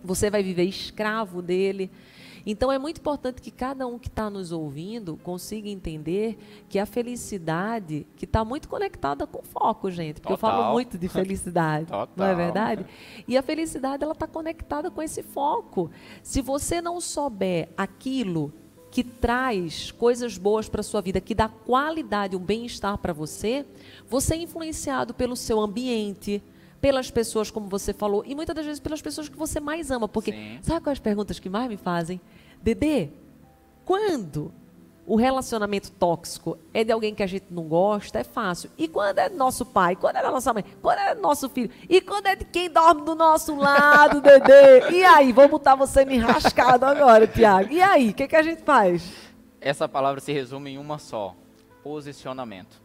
você 0.04 0.30
vai 0.30 0.44
viver 0.44 0.64
escravo 0.64 1.42
dele. 1.42 1.90
Então 2.52 2.72
é 2.72 2.80
muito 2.80 2.98
importante 2.98 3.44
que 3.44 3.52
cada 3.52 3.86
um 3.86 4.00
que 4.00 4.08
está 4.08 4.28
nos 4.28 4.52
ouvindo 4.52 5.16
consiga 5.18 5.70
entender 5.70 6.36
que 6.68 6.80
a 6.80 6.86
felicidade, 6.88 8.08
que 8.16 8.26
está 8.26 8.44
muito 8.44 8.68
conectada 8.68 9.28
com 9.28 9.44
foco, 9.44 9.92
gente, 9.92 10.20
porque 10.20 10.34
eu 10.34 10.38
falo 10.38 10.58
Total. 10.58 10.74
muito 10.74 10.98
de 10.98 11.08
felicidade, 11.10 11.92
não 11.92 12.02
é 12.02 12.06
Total. 12.08 12.36
verdade? 12.36 12.86
E 13.28 13.38
a 13.38 13.44
felicidade 13.44 14.04
ela 14.04 14.14
está 14.14 14.26
conectada 14.26 14.90
com 14.90 15.00
esse 15.00 15.22
foco. 15.22 15.92
Se 16.24 16.42
você 16.42 16.82
não 16.82 17.00
souber 17.00 17.70
aquilo 17.78 18.52
que 18.90 19.04
traz 19.04 19.92
coisas 19.92 20.36
boas 20.36 20.68
para 20.68 20.82
a 20.82 20.84
sua 20.84 21.02
vida, 21.02 21.22
que 21.22 21.36
dá 21.36 21.48
qualidade, 21.48 22.36
um 22.36 22.40
bem-estar 22.40 22.98
para 22.98 23.14
você, 23.14 23.64
você 24.10 24.34
é 24.34 24.38
influenciado 24.38 25.14
pelo 25.14 25.36
seu 25.36 25.60
ambiente, 25.60 26.42
pelas 26.82 27.12
pessoas, 27.12 27.52
como 27.52 27.68
você 27.68 27.94
falou, 27.94 28.24
e 28.26 28.34
muitas 28.34 28.56
das 28.56 28.66
vezes 28.66 28.80
pelas 28.80 29.02
pessoas 29.02 29.30
que 29.30 29.38
você 29.38 29.60
mais 29.60 29.92
ama. 29.92 30.08
Porque 30.08 30.32
Sim. 30.32 30.60
sabe 30.62 30.82
quais 30.82 30.98
as 30.98 31.00
perguntas 31.00 31.38
que 31.40 31.50
mais 31.50 31.70
me 31.70 31.78
fazem? 31.78 32.20
Dedê, 32.62 33.10
quando 33.86 34.52
o 35.10 35.16
relacionamento 35.16 35.92
tóxico 35.92 36.60
é 36.72 36.84
de 36.84 36.92
alguém 36.92 37.16
que 37.16 37.24
a 37.24 37.28
gente 37.28 37.48
não 37.50 37.64
gosta, 37.64 38.20
é 38.20 38.24
fácil. 38.24 38.70
E 38.78 38.88
quando 38.88 39.18
é 39.18 39.28
nosso 39.28 39.66
pai? 39.66 39.96
Quando 39.96 40.18
é 40.18 40.22
da 40.22 40.30
nossa 40.30 40.54
mãe? 40.54 40.64
Quando 40.84 41.00
é 41.00 41.16
nosso 41.16 41.50
filho? 41.50 41.72
E 41.90 42.00
quando 42.00 42.28
é 42.28 42.36
de 42.36 42.46
quem 42.46 42.70
dorme 42.70 43.02
do 43.02 43.16
nosso 43.16 43.56
lado, 43.56 44.22
Dedê? 44.22 44.92
E 44.92 45.04
aí, 45.04 45.34
vou 45.34 45.48
botar 45.50 45.74
você 45.74 46.06
me 46.06 46.18
rascado 46.18 46.86
agora, 46.86 47.26
Tiago. 47.26 47.74
E 47.74 47.82
aí, 47.82 48.10
o 48.10 48.14
que, 48.14 48.28
que 48.28 48.36
a 48.36 48.44
gente 48.44 48.62
faz? 48.62 49.12
Essa 49.60 49.90
palavra 49.90 50.22
se 50.22 50.32
resume 50.32 50.72
em 50.72 50.78
uma 50.78 51.00
só: 51.00 51.36
posicionamento. 51.82 52.80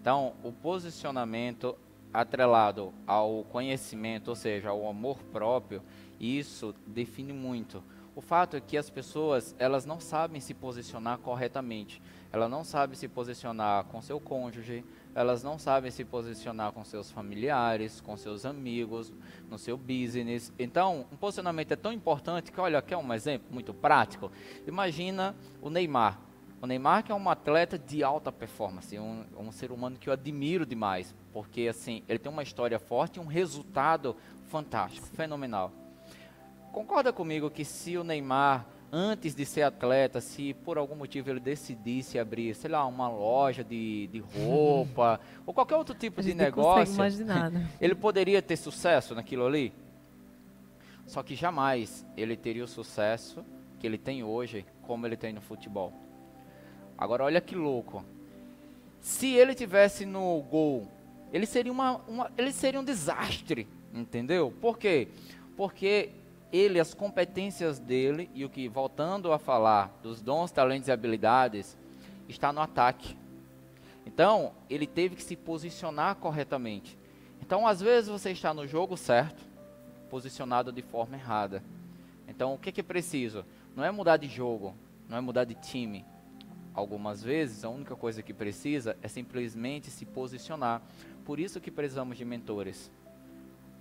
Então, 0.00 0.32
o 0.42 0.50
posicionamento 0.50 1.76
atrelado 2.14 2.94
ao 3.06 3.44
conhecimento, 3.52 4.28
ou 4.28 4.34
seja, 4.34 4.70
ao 4.70 4.88
amor 4.88 5.18
próprio, 5.32 5.82
isso 6.18 6.74
define 6.86 7.34
muito 7.34 7.84
o 8.16 8.22
fato 8.22 8.56
é 8.56 8.60
que 8.62 8.78
as 8.78 8.88
pessoas, 8.88 9.54
elas 9.58 9.84
não 9.84 10.00
sabem 10.00 10.40
se 10.40 10.54
posicionar 10.54 11.18
corretamente. 11.18 12.00
Ela 12.32 12.48
não 12.48 12.64
sabe 12.64 12.96
se 12.96 13.06
posicionar 13.06 13.84
com 13.84 14.00
seu 14.00 14.18
cônjuge, 14.18 14.82
elas 15.14 15.42
não 15.42 15.58
sabem 15.58 15.90
se 15.90 16.02
posicionar 16.02 16.72
com 16.72 16.82
seus 16.82 17.10
familiares, 17.10 18.00
com 18.00 18.16
seus 18.16 18.46
amigos, 18.46 19.12
no 19.50 19.58
seu 19.58 19.76
business. 19.76 20.50
Então, 20.58 21.04
um 21.12 21.16
posicionamento 21.16 21.72
é 21.72 21.76
tão 21.76 21.92
importante 21.92 22.50
que, 22.50 22.58
olha, 22.58 22.78
aqui 22.78 22.94
é 22.94 22.96
um 22.96 23.12
exemplo 23.12 23.48
muito 23.52 23.74
prático. 23.74 24.32
Imagina 24.66 25.36
o 25.60 25.68
Neymar. 25.68 26.18
O 26.62 26.66
Neymar 26.66 27.04
que 27.04 27.12
é 27.12 27.14
um 27.14 27.28
atleta 27.28 27.78
de 27.78 28.02
alta 28.02 28.32
performance, 28.32 28.98
um, 28.98 29.26
um 29.38 29.52
ser 29.52 29.70
humano 29.70 29.98
que 29.98 30.08
eu 30.08 30.12
admiro 30.14 30.64
demais, 30.64 31.14
porque 31.34 31.68
assim, 31.68 32.02
ele 32.08 32.18
tem 32.18 32.32
uma 32.32 32.42
história 32.42 32.78
forte 32.78 33.16
e 33.16 33.20
um 33.20 33.26
resultado 33.26 34.16
fantástico, 34.46 35.06
fenomenal. 35.08 35.70
Concorda 36.76 37.10
comigo 37.10 37.48
que 37.48 37.64
se 37.64 37.96
o 37.96 38.04
Neymar, 38.04 38.66
antes 38.92 39.34
de 39.34 39.46
ser 39.46 39.62
atleta, 39.62 40.20
se 40.20 40.52
por 40.52 40.76
algum 40.76 40.94
motivo 40.94 41.30
ele 41.30 41.40
decidisse 41.40 42.18
abrir, 42.18 42.54
sei 42.54 42.70
lá, 42.70 42.84
uma 42.84 43.08
loja 43.08 43.64
de, 43.64 44.08
de 44.08 44.18
roupa 44.18 45.18
ou 45.46 45.54
qualquer 45.54 45.76
outro 45.76 45.94
tipo 45.94 46.20
de 46.20 46.34
negócio, 46.34 46.92
imaginar, 46.92 47.50
né? 47.50 47.66
ele 47.80 47.94
poderia 47.94 48.42
ter 48.42 48.58
sucesso 48.58 49.14
naquilo 49.14 49.46
ali? 49.46 49.72
Só 51.06 51.22
que 51.22 51.34
jamais 51.34 52.04
ele 52.14 52.36
teria 52.36 52.64
o 52.64 52.68
sucesso 52.68 53.42
que 53.80 53.86
ele 53.86 53.96
tem 53.96 54.22
hoje, 54.22 54.66
como 54.82 55.06
ele 55.06 55.16
tem 55.16 55.32
no 55.32 55.40
futebol. 55.40 55.94
Agora 56.98 57.24
olha 57.24 57.40
que 57.40 57.54
louco. 57.54 58.04
Se 59.00 59.28
ele 59.28 59.54
tivesse 59.54 60.04
no 60.04 60.42
gol, 60.42 60.86
ele 61.32 61.46
seria 61.46 61.72
uma, 61.72 62.02
uma 62.06 62.30
ele 62.36 62.52
seria 62.52 62.78
um 62.78 62.84
desastre, 62.84 63.66
entendeu? 63.94 64.52
Por 64.60 64.76
quê? 64.76 65.08
Porque 65.56 66.10
ele, 66.56 66.80
as 66.80 66.94
competências 66.94 67.78
dele, 67.78 68.30
e 68.34 68.44
o 68.44 68.48
que, 68.48 68.68
voltando 68.68 69.32
a 69.32 69.38
falar 69.38 69.96
dos 70.02 70.22
dons, 70.22 70.50
talentos 70.50 70.88
e 70.88 70.92
habilidades, 70.92 71.76
está 72.28 72.52
no 72.52 72.60
ataque. 72.60 73.16
Então, 74.06 74.52
ele 74.70 74.86
teve 74.86 75.16
que 75.16 75.22
se 75.22 75.36
posicionar 75.36 76.16
corretamente. 76.16 76.96
Então, 77.40 77.66
às 77.66 77.80
vezes 77.80 78.08
você 78.08 78.30
está 78.30 78.54
no 78.54 78.66
jogo 78.66 78.96
certo, 78.96 79.42
posicionado 80.08 80.72
de 80.72 80.82
forma 80.82 81.16
errada. 81.16 81.62
Então, 82.28 82.54
o 82.54 82.58
que, 82.58 82.72
que 82.72 82.80
é 82.80 82.84
preciso? 82.84 83.44
Não 83.74 83.84
é 83.84 83.90
mudar 83.90 84.16
de 84.16 84.28
jogo, 84.28 84.74
não 85.08 85.18
é 85.18 85.20
mudar 85.20 85.44
de 85.44 85.54
time. 85.54 86.04
Algumas 86.72 87.22
vezes, 87.22 87.64
a 87.64 87.68
única 87.68 87.96
coisa 87.96 88.22
que 88.22 88.32
precisa 88.32 88.96
é 89.02 89.08
simplesmente 89.08 89.90
se 89.90 90.04
posicionar. 90.04 90.82
Por 91.24 91.40
isso 91.40 91.60
que 91.60 91.70
precisamos 91.70 92.16
de 92.16 92.24
mentores. 92.24 92.90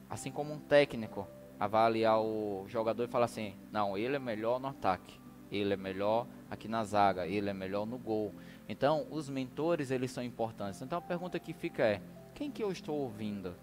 Assim 0.10 0.32
como 0.32 0.54
um 0.54 0.60
técnico 0.60 1.28
avaliar 1.60 2.22
o 2.22 2.66
jogador 2.68 3.04
e 3.04 3.08
falar 3.08 3.26
assim: 3.26 3.56
não, 3.72 3.98
ele 3.98 4.16
é 4.16 4.20
melhor 4.20 4.60
no 4.60 4.68
ataque, 4.68 5.20
ele 5.52 5.74
é 5.74 5.78
melhor 5.78 6.28
aqui 6.50 6.68
na 6.68 6.84
zaga, 6.84 7.28
ele 7.28 7.50
é 7.50 7.54
melhor 7.54 7.86
no 7.86 7.98
gol. 7.98 8.34
Então, 8.68 9.08
os 9.12 9.30
mentores 9.30 9.92
eles 9.92 10.12
são 10.12 10.24
importantes. 10.24 10.82
Então, 10.82 10.98
a 10.98 11.02
pergunta 11.02 11.40
que 11.40 11.54
fica 11.54 11.84
é: 11.84 12.02
quem 12.34 12.52
que 12.52 12.64
eu 12.64 12.72
estou 12.72 12.96
ouvindo? 12.96 13.56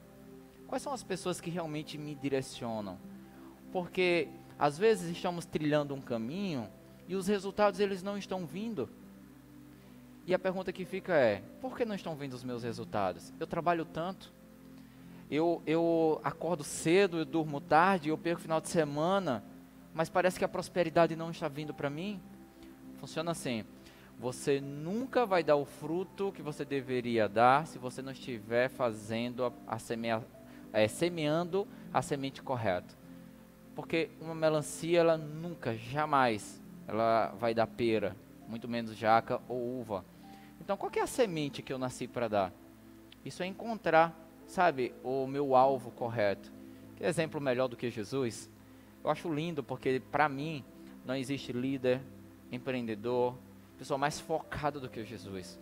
Quais 0.67 0.83
são 0.83 0.93
as 0.93 1.03
pessoas 1.03 1.41
que 1.41 1.51
realmente 1.51 1.99
me 1.99 2.15
direcionam? 2.15 2.99
Porque 3.71 4.29
às 4.59 4.79
vezes 4.79 5.11
estamos 5.11 5.45
trilhando 5.45 5.95
um 5.95 6.01
caminho 6.01 6.69
e 7.09 7.17
os 7.17 7.27
resultados 7.27 7.81
eles 7.81 8.03
não 8.03 8.17
estão 8.17 8.47
vindo. 8.47 8.89
E 10.27 10.33
a 10.33 10.39
pergunta 10.39 10.73
que 10.73 10.85
fica 10.85 11.15
é: 11.15 11.43
por 11.61 11.77
que 11.77 11.85
não 11.85 11.95
estão 11.95 12.15
vindo 12.15 12.33
os 12.33 12.45
meus 12.45 12.63
resultados? 12.63 13.33
Eu 13.41 13.47
trabalho 13.47 13.85
tanto, 13.85 14.33
eu, 15.35 15.63
eu 15.67 16.21
acordo 16.23 16.63
cedo, 16.63 17.17
eu 17.17 17.25
durmo 17.25 17.59
tarde, 17.59 18.11
eu 18.11 18.19
perco 18.19 18.39
o 18.39 18.43
final 18.43 18.61
de 18.61 18.69
semana, 18.69 19.43
mas 19.95 20.11
parece 20.11 20.39
que 20.39 20.45
a 20.45 20.49
prosperidade 20.49 21.17
não 21.17 21.31
está 21.31 21.49
vindo 21.49 21.73
para 21.73 21.89
mim. 21.89 22.21
Funciona 22.99 23.31
assim: 23.31 23.65
você 24.19 24.61
nunca 24.61 25.25
vai 25.25 25.43
dar 25.43 25.57
o 25.57 25.65
fruto 25.65 26.33
que 26.33 26.43
você 26.43 26.67
deveria 26.67 27.31
dar 27.31 27.67
se 27.67 27.79
você 27.79 28.03
não 28.03 28.13
estiver 28.13 28.69
fazendo 28.69 29.47
a, 29.47 29.53
a 29.67 29.79
semea, 29.79 30.23
é, 30.71 30.87
semeando 30.87 31.67
a 31.95 32.03
semente 32.03 32.43
correta. 32.43 32.95
Porque 33.75 34.11
uma 34.21 34.35
melancia, 34.35 35.01
ela 35.01 35.17
nunca, 35.17 35.75
jamais, 35.75 36.63
ela 36.87 37.35
vai 37.41 37.55
dar 37.55 37.67
pera, 37.67 38.15
muito 38.47 38.69
menos 38.69 38.95
jaca 38.95 39.41
ou 39.49 39.81
uva. 39.81 40.05
Então, 40.61 40.77
qual 40.77 40.93
é 40.95 41.01
a 41.01 41.07
semente 41.07 41.63
que 41.63 41.73
eu 41.73 41.79
nasci 41.79 42.07
para 42.07 42.29
dar? 42.29 42.53
Isso 43.25 43.43
é 43.43 43.47
encontrar 43.47 44.22
sabe, 44.53 44.95
o 45.03 45.27
meu 45.27 45.57
alvo 45.57 45.91
correto. 45.91 46.53
Que 46.97 47.05
exemplo 47.05 47.41
melhor 47.41 47.69
do 47.69 47.77
que 47.77 47.91
Jesus? 47.91 48.51
Eu 49.03 49.11
acho 49.11 49.33
lindo 49.33 49.63
porque, 49.63 50.01
para 50.11 50.29
mim, 50.29 50.63
não 51.07 51.17
existe 51.17 51.53
líder, 51.53 52.01
empreendedor, 52.51 53.35
pessoa 53.79 53.97
mais 53.97 54.21
focada 54.21 54.79
do 54.79 54.91
que 54.91 55.03
Jesus. 55.05 55.59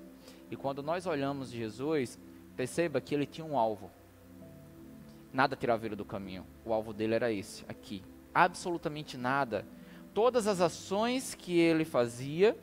E 0.50 0.56
quando 0.56 0.82
nós 0.82 1.06
olhamos 1.06 1.50
Jesus, 1.50 2.18
perceba 2.56 3.00
que 3.00 3.14
ele 3.14 3.26
tinha 3.26 3.46
um 3.46 3.56
alvo. 3.56 3.90
Nada 5.32 5.54
tirava 5.54 5.86
ele 5.86 5.94
do 5.94 6.04
caminho. 6.04 6.44
O 6.64 6.72
alvo 6.72 6.92
dele 6.92 7.14
era 7.14 7.32
esse, 7.32 7.64
aqui. 7.68 8.02
Absolutamente 8.34 9.16
nada. 9.16 9.64
Todas 10.12 10.48
as 10.48 10.60
ações 10.60 11.36
que 11.36 11.56
ele 11.56 11.84
fazia 11.84 12.58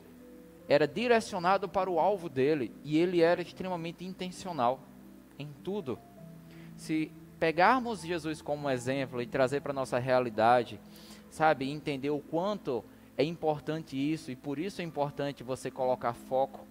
era 0.68 0.86
direcionado 0.86 1.66
para 1.66 1.88
o 1.88 1.98
alvo 1.98 2.28
dele 2.28 2.70
e 2.84 2.98
ele 2.98 3.22
era 3.22 3.40
extremamente 3.40 4.04
intencional 4.04 4.80
em 5.38 5.48
tudo 5.64 5.98
se 6.78 7.10
pegarmos 7.38 8.02
Jesus 8.02 8.40
como 8.40 8.70
exemplo 8.70 9.20
e 9.20 9.26
trazer 9.26 9.60
para 9.60 9.72
a 9.72 9.74
nossa 9.74 9.98
realidade, 9.98 10.80
sabe, 11.28 11.68
entender 11.70 12.10
o 12.10 12.20
quanto 12.20 12.84
é 13.16 13.24
importante 13.24 13.96
isso 13.96 14.30
e 14.30 14.36
por 14.36 14.58
isso 14.58 14.80
é 14.80 14.84
importante 14.84 15.42
você 15.42 15.70
colocar 15.70 16.14
foco, 16.14 16.66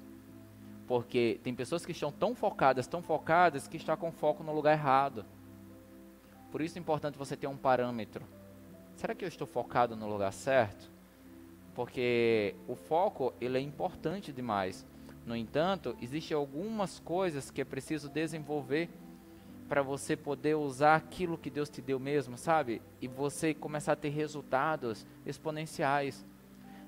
porque 0.87 1.39
tem 1.43 1.53
pessoas 1.53 1.85
que 1.85 1.91
estão 1.91 2.11
tão 2.11 2.33
focadas, 2.33 2.87
tão 2.87 3.01
focadas 3.01 3.67
que 3.67 3.77
estão 3.77 3.95
com 3.97 4.11
foco 4.11 4.43
no 4.43 4.53
lugar 4.53 4.71
errado. 4.71 5.25
Por 6.49 6.61
isso 6.61 6.77
é 6.77 6.81
importante 6.81 7.17
você 7.17 7.35
ter 7.35 7.47
um 7.47 7.57
parâmetro. 7.57 8.25
Será 8.95 9.13
que 9.13 9.25
eu 9.25 9.29
estou 9.29 9.45
focado 9.45 9.95
no 9.95 10.09
lugar 10.09 10.31
certo? 10.31 10.89
Porque 11.75 12.55
o 12.65 12.75
foco 12.75 13.33
ele 13.41 13.57
é 13.57 13.61
importante 13.61 14.31
demais. 14.31 14.85
No 15.25 15.35
entanto, 15.35 15.97
existem 16.01 16.35
algumas 16.35 16.97
coisas 16.99 17.51
que 17.51 17.59
é 17.59 17.65
preciso 17.65 18.07
desenvolver 18.07 18.89
para 19.67 19.81
você 19.81 20.15
poder 20.15 20.55
usar 20.55 20.95
aquilo 20.95 21.37
que 21.37 21.49
Deus 21.49 21.69
te 21.69 21.81
deu 21.81 21.99
mesmo, 21.99 22.37
sabe? 22.37 22.81
E 23.01 23.07
você 23.07 23.53
começar 23.53 23.93
a 23.93 23.95
ter 23.95 24.09
resultados 24.09 25.05
exponenciais. 25.25 26.25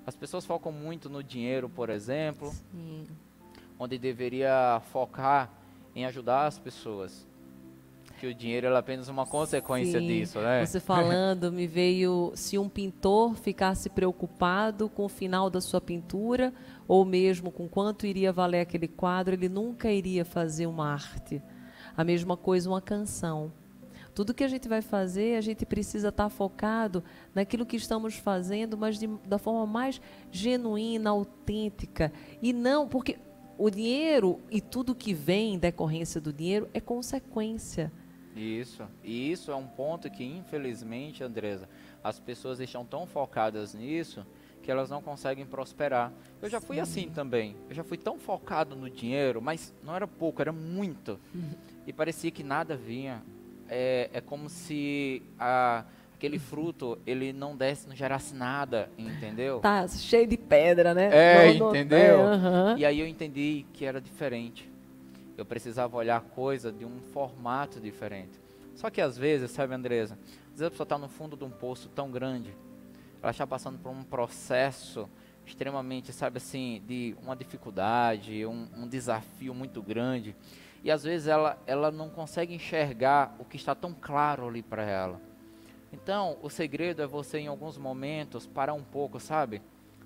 As 0.05 0.15
pessoas 0.15 0.45
focam 0.45 0.71
muito 0.71 1.09
no 1.09 1.23
dinheiro, 1.23 1.69
por 1.69 1.89
exemplo, 1.89 2.51
Sim. 2.71 3.03
onde 3.77 3.97
deveria 3.97 4.81
focar 4.91 5.51
em 5.95 6.05
ajudar 6.05 6.47
as 6.47 6.57
pessoas. 6.57 7.27
Que 8.19 8.27
o 8.27 8.33
dinheiro 8.33 8.67
é 8.67 8.77
apenas 8.77 9.07
uma 9.07 9.25
consequência 9.25 9.99
Sim. 9.99 10.07
disso, 10.07 10.39
né? 10.39 10.65
Você 10.65 10.79
falando, 10.81 11.51
me 11.51 11.67
veio 11.67 12.31
se 12.35 12.57
um 12.57 12.67
pintor 12.67 13.35
ficasse 13.35 13.89
preocupado 13.89 14.89
com 14.89 15.05
o 15.05 15.09
final 15.09 15.49
da 15.49 15.61
sua 15.61 15.79
pintura, 15.79 16.53
ou 16.87 17.05
mesmo 17.05 17.51
com 17.51 17.67
quanto 17.67 18.07
iria 18.07 18.33
valer 18.33 18.61
aquele 18.61 18.87
quadro, 18.87 19.35
ele 19.35 19.47
nunca 19.47 19.91
iria 19.91 20.25
fazer 20.25 20.65
uma 20.65 20.91
arte. 20.91 21.41
A 21.99 22.03
mesma 22.05 22.37
coisa 22.37 22.69
uma 22.69 22.79
canção. 22.79 23.51
Tudo 24.15 24.33
que 24.33 24.45
a 24.45 24.47
gente 24.47 24.69
vai 24.69 24.81
fazer, 24.81 25.35
a 25.35 25.41
gente 25.41 25.65
precisa 25.65 26.07
estar 26.07 26.29
focado 26.29 27.03
naquilo 27.35 27.65
que 27.65 27.75
estamos 27.75 28.15
fazendo, 28.15 28.77
mas 28.77 28.97
de, 28.97 29.05
da 29.25 29.37
forma 29.37 29.67
mais 29.67 29.99
genuína, 30.31 31.09
autêntica. 31.09 32.09
E 32.41 32.53
não, 32.53 32.87
porque 32.87 33.19
o 33.57 33.69
dinheiro 33.69 34.39
e 34.49 34.61
tudo 34.61 34.95
que 34.95 35.13
vem 35.13 35.55
em 35.55 35.59
decorrência 35.59 36.21
do 36.21 36.31
dinheiro 36.31 36.69
é 36.73 36.79
consequência. 36.79 37.91
Isso. 38.33 38.87
E 39.03 39.29
isso 39.29 39.51
é 39.51 39.55
um 39.57 39.67
ponto 39.67 40.09
que, 40.09 40.23
infelizmente, 40.23 41.21
Andresa, 41.21 41.67
as 42.01 42.17
pessoas 42.17 42.61
estão 42.61 42.85
tão 42.85 43.05
focadas 43.05 43.73
nisso 43.73 44.25
que 44.61 44.71
elas 44.71 44.89
não 44.89 45.01
conseguem 45.01 45.45
prosperar. 45.45 46.13
Eu 46.41 46.49
já 46.49 46.61
fui 46.61 46.75
Sim. 46.77 46.81
assim 46.81 47.09
também. 47.09 47.55
Eu 47.67 47.75
já 47.75 47.83
fui 47.83 47.97
tão 47.97 48.19
focado 48.19 48.75
no 48.75 48.89
dinheiro, 48.89 49.41
mas 49.41 49.73
não 49.83 49.95
era 49.95 50.07
pouco, 50.07 50.41
era 50.41 50.51
muito. 50.51 51.19
E 51.89 51.93
parecia 51.93 52.29
que 52.29 52.43
nada 52.43 52.75
vinha. 52.75 53.23
É, 53.67 54.11
é 54.13 54.21
como 54.21 54.47
se 54.47 55.23
a, 55.39 55.83
aquele 56.13 56.37
fruto, 56.37 56.99
ele 57.03 57.33
não 57.33 57.55
desse, 57.55 57.87
não 57.89 57.95
gerasse 57.95 58.35
nada, 58.35 58.91
entendeu? 58.95 59.59
Tá 59.59 59.87
cheio 59.87 60.27
de 60.27 60.37
pedra, 60.37 60.93
né? 60.93 61.09
É, 61.11 61.47
Não- 61.53 61.57
não- 61.61 61.69
entendeu? 61.69 62.19
é. 62.75 62.77
E 62.77 62.85
aí 62.85 62.99
eu 62.99 63.07
entendi 63.07 63.65
que 63.73 63.85
era 63.85 63.99
diferente. 63.99 64.69
Eu 65.35 65.43
precisava 65.43 65.97
olhar 65.97 66.17
a 66.17 66.21
coisa 66.21 66.71
de 66.71 66.85
um 66.85 66.99
formato 67.11 67.79
diferente. 67.79 68.39
Só 68.75 68.91
que 68.91 69.01
às 69.01 69.17
vezes, 69.17 69.49
sabe, 69.49 69.73
Andresa, 69.73 70.13
às 70.45 70.51
vezes 70.59 70.67
a 70.67 70.69
pessoa 70.69 70.85
está 70.85 70.95
no 70.97 71.09
fundo 71.09 71.35
de 71.35 71.43
um 71.43 71.49
poço 71.49 71.89
tão 71.89 72.11
grande, 72.11 72.53
ela 73.19 73.31
está 73.31 73.47
passando 73.47 73.79
por 73.79 73.89
um 73.89 74.03
processo 74.03 75.09
extremamente, 75.43 76.13
sabe 76.13 76.37
assim, 76.37 76.83
de 76.87 77.15
uma 77.23 77.35
dificuldade, 77.35 78.45
um, 78.45 78.67
um 78.77 78.87
desafio 78.87 79.55
muito 79.55 79.81
grande. 79.81 80.35
E 80.83 80.89
às 80.89 81.03
vezes 81.03 81.27
ela, 81.27 81.61
ela 81.67 81.91
não 81.91 82.09
consegue 82.09 82.53
enxergar 82.53 83.35
o 83.39 83.45
que 83.45 83.57
está 83.57 83.75
tão 83.75 83.93
claro 83.93 84.47
ali 84.47 84.61
para 84.61 84.83
ela. 84.83 85.21
Então, 85.91 86.37
o 86.41 86.49
segredo 86.49 87.01
é 87.01 87.07
você, 87.07 87.39
em 87.39 87.47
alguns 87.47 87.77
momentos, 87.77 88.45
parar 88.45 88.73
um 88.73 88.83
pouco, 88.83 89.19
sabe? 89.19 89.61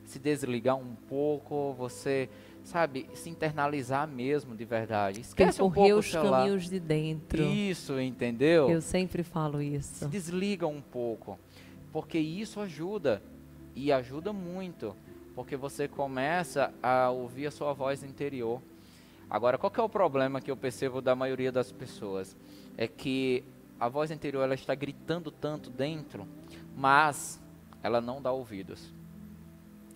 Se 0.06 0.18
desligar 0.18 0.76
um 0.76 0.96
pouco, 0.96 1.74
você, 1.74 2.30
sabe, 2.64 3.10
se 3.14 3.30
internalizar 3.30 4.08
mesmo 4.08 4.56
de 4.56 4.66
verdade. 4.66 5.22
Esquece 5.22 5.62
um 5.62 5.72
pouco 5.72 5.96
os 5.96 6.12
caminhos 6.12 6.70
de 6.70 6.80
dentro. 6.80 7.44
Isso, 7.44 8.00
entendeu? 8.00 8.70
Eu 8.70 8.82
sempre 8.82 9.24
falo 9.24 9.60
Se 9.60 9.76
isso. 9.76 10.08
desliga 10.08 10.68
um 10.68 10.82
pouco, 10.82 11.38
porque 11.92 12.18
isso 12.18 12.60
ajuda 12.60 13.22
e 13.76 13.92
ajuda 13.92 14.32
muito, 14.34 14.96
porque 15.36 15.56
você 15.56 15.88
começa 15.88 16.74
a 16.82 17.10
ouvir 17.10 17.48
a 17.48 17.52
sua 17.52 17.74
voz 17.74 18.04
interior. 18.04 18.62
Agora, 19.34 19.58
qual 19.58 19.72
que 19.72 19.80
é 19.80 19.84
o 19.84 19.90
problema 19.90 20.40
que 20.40 20.52
eu 20.52 20.56
percebo 20.56 21.02
da 21.02 21.16
maioria 21.16 21.52
das 21.52 21.72
pessoas? 21.72 22.38
É 22.78 22.88
que 22.88 23.44
a 23.80 23.90
voz 23.90 24.12
interior 24.12 24.44
ela 24.44 24.54
está 24.54 24.76
gritando 24.76 25.32
tanto 25.32 25.72
dentro, 25.72 26.28
mas 26.78 27.42
ela 27.82 28.00
não 28.00 28.22
dá 28.22 28.32
ouvidos. 28.32 28.94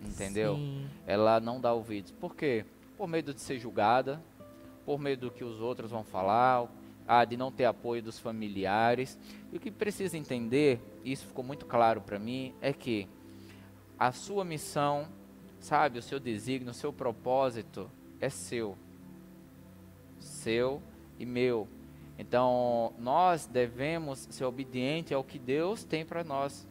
Entendeu? 0.04 0.56
Sim. 0.56 0.88
ela 1.06 1.38
não 1.38 1.60
dá 1.60 1.72
ouvidos. 1.72 2.10
Por 2.10 2.34
quê? 2.34 2.64
Por 2.96 3.06
medo 3.06 3.32
de 3.32 3.40
ser 3.40 3.60
julgada, 3.60 4.20
por 4.84 4.98
medo 4.98 5.28
do 5.28 5.30
que 5.30 5.44
os 5.44 5.60
outros 5.60 5.92
vão 5.92 6.02
falar, 6.02 6.66
ah, 7.06 7.24
de 7.24 7.36
não 7.36 7.52
ter 7.52 7.66
apoio 7.66 8.02
dos 8.02 8.18
familiares. 8.18 9.16
E 9.52 9.56
o 9.56 9.60
que 9.60 9.70
precisa 9.70 10.18
entender, 10.18 10.80
isso 11.04 11.24
ficou 11.24 11.44
muito 11.44 11.64
claro 11.64 12.00
para 12.00 12.18
mim, 12.18 12.52
é 12.60 12.72
que 12.72 13.08
a 13.96 14.10
sua 14.10 14.44
missão, 14.44 15.06
sabe, 15.60 16.00
o 16.00 16.02
seu 16.02 16.18
desígnio, 16.18 16.72
o 16.72 16.74
seu 16.74 16.92
propósito 16.92 17.88
é 18.20 18.28
seu. 18.28 18.76
Seu 20.18 20.82
e 21.18 21.26
meu. 21.26 21.68
Então, 22.18 22.92
nós 22.98 23.46
devemos 23.46 24.26
ser 24.30 24.44
obedientes 24.44 25.12
ao 25.12 25.22
que 25.22 25.38
Deus 25.38 25.84
tem 25.84 26.04
para 26.04 26.24
nós. 26.24 26.66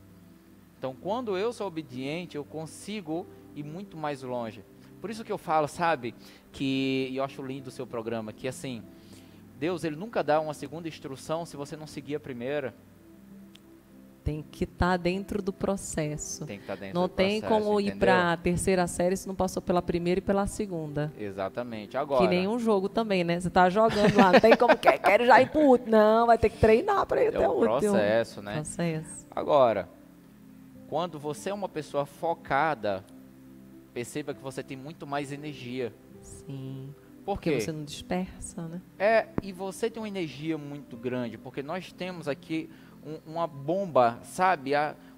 Então, 0.77 0.93
quando 0.93 1.37
eu 1.37 1.53
sou 1.53 1.67
obediente, 1.67 2.35
eu 2.35 2.43
consigo 2.43 3.25
ir 3.55 3.63
muito 3.63 3.97
mais 3.97 4.21
longe. 4.21 4.63
Por 4.99 5.09
isso 5.09 5.23
que 5.23 5.31
eu 5.31 5.37
falo, 5.37 5.67
sabe, 5.67 6.13
que 6.51 7.11
eu 7.15 7.23
acho 7.23 7.41
lindo 7.41 7.69
o 7.69 7.71
seu 7.71 7.87
programa, 7.87 8.33
que 8.33 8.47
assim, 8.47 8.83
Deus 9.59 9.83
ele 9.83 9.95
nunca 9.95 10.23
dá 10.23 10.39
uma 10.39 10.53
segunda 10.53 10.87
instrução 10.87 11.45
se 11.45 11.55
você 11.55 11.75
não 11.75 11.87
seguir 11.87 12.15
a 12.15 12.19
primeira. 12.19 12.75
Tem 14.27 14.43
que 14.51 14.65
estar 14.65 14.97
dentro 14.97 15.41
do 15.41 15.53
processo. 15.53 16.45
Tem 16.45 16.57
que 16.57 16.63
estar 16.63 16.75
dentro 16.75 16.99
Não 16.99 17.07
do 17.07 17.13
tem 17.13 17.39
processo, 17.39 17.63
como 17.63 17.79
ir 17.79 17.83
entendeu? 17.85 17.99
para 17.99 18.33
a 18.33 18.35
terceira 18.35 18.85
série 18.85 19.15
se 19.15 19.25
não 19.25 19.33
passou 19.33 19.61
pela 19.61 19.81
primeira 19.81 20.19
e 20.19 20.21
pela 20.21 20.45
segunda. 20.45 21.13
Exatamente. 21.17 21.95
Agora, 21.95 22.21
Que 22.21 22.27
nem 22.27 22.45
um 22.45 22.59
jogo 22.59 22.89
também, 22.89 23.23
né? 23.23 23.39
Você 23.39 23.49
tá 23.49 23.69
jogando 23.69 24.17
lá, 24.17 24.33
não 24.33 24.39
tem 24.41 24.53
como 24.57 24.77
quer, 24.77 24.97
quero 24.99 25.25
já 25.25 25.41
ir 25.41 25.49
pro 25.49 25.61
último. 25.61 25.91
Não, 25.91 26.27
vai 26.27 26.37
ter 26.37 26.49
que 26.49 26.57
treinar 26.57 27.05
para 27.05 27.23
ir 27.23 27.27
é 27.27 27.29
até 27.29 27.47
o 27.47 27.53
último. 27.53 27.79
processo, 27.79 28.41
né? 28.41 28.55
Processo. 28.55 29.25
Agora, 29.31 29.87
quando 30.89 31.17
você 31.17 31.49
é 31.49 31.53
uma 31.53 31.69
pessoa 31.69 32.05
focada, 32.05 33.05
perceba 33.93 34.33
que 34.33 34.43
você 34.43 34.61
tem 34.61 34.75
muito 34.75 35.07
mais 35.07 35.31
energia. 35.31 35.93
Sim. 36.21 36.93
Por 37.23 37.35
Porque 37.35 37.61
você 37.61 37.71
não 37.71 37.85
dispersa, 37.85 38.67
né? 38.67 38.81
É, 38.99 39.27
e 39.41 39.53
você 39.53 39.89
tem 39.89 40.01
uma 40.01 40.07
energia 40.09 40.57
muito 40.57 40.97
grande, 40.97 41.37
porque 41.37 41.63
nós 41.63 41.93
temos 41.93 42.27
aqui 42.27 42.69
um- 43.05 43.31
uma 43.33 43.47
bomba, 43.47 44.19
sabe? 44.23 44.71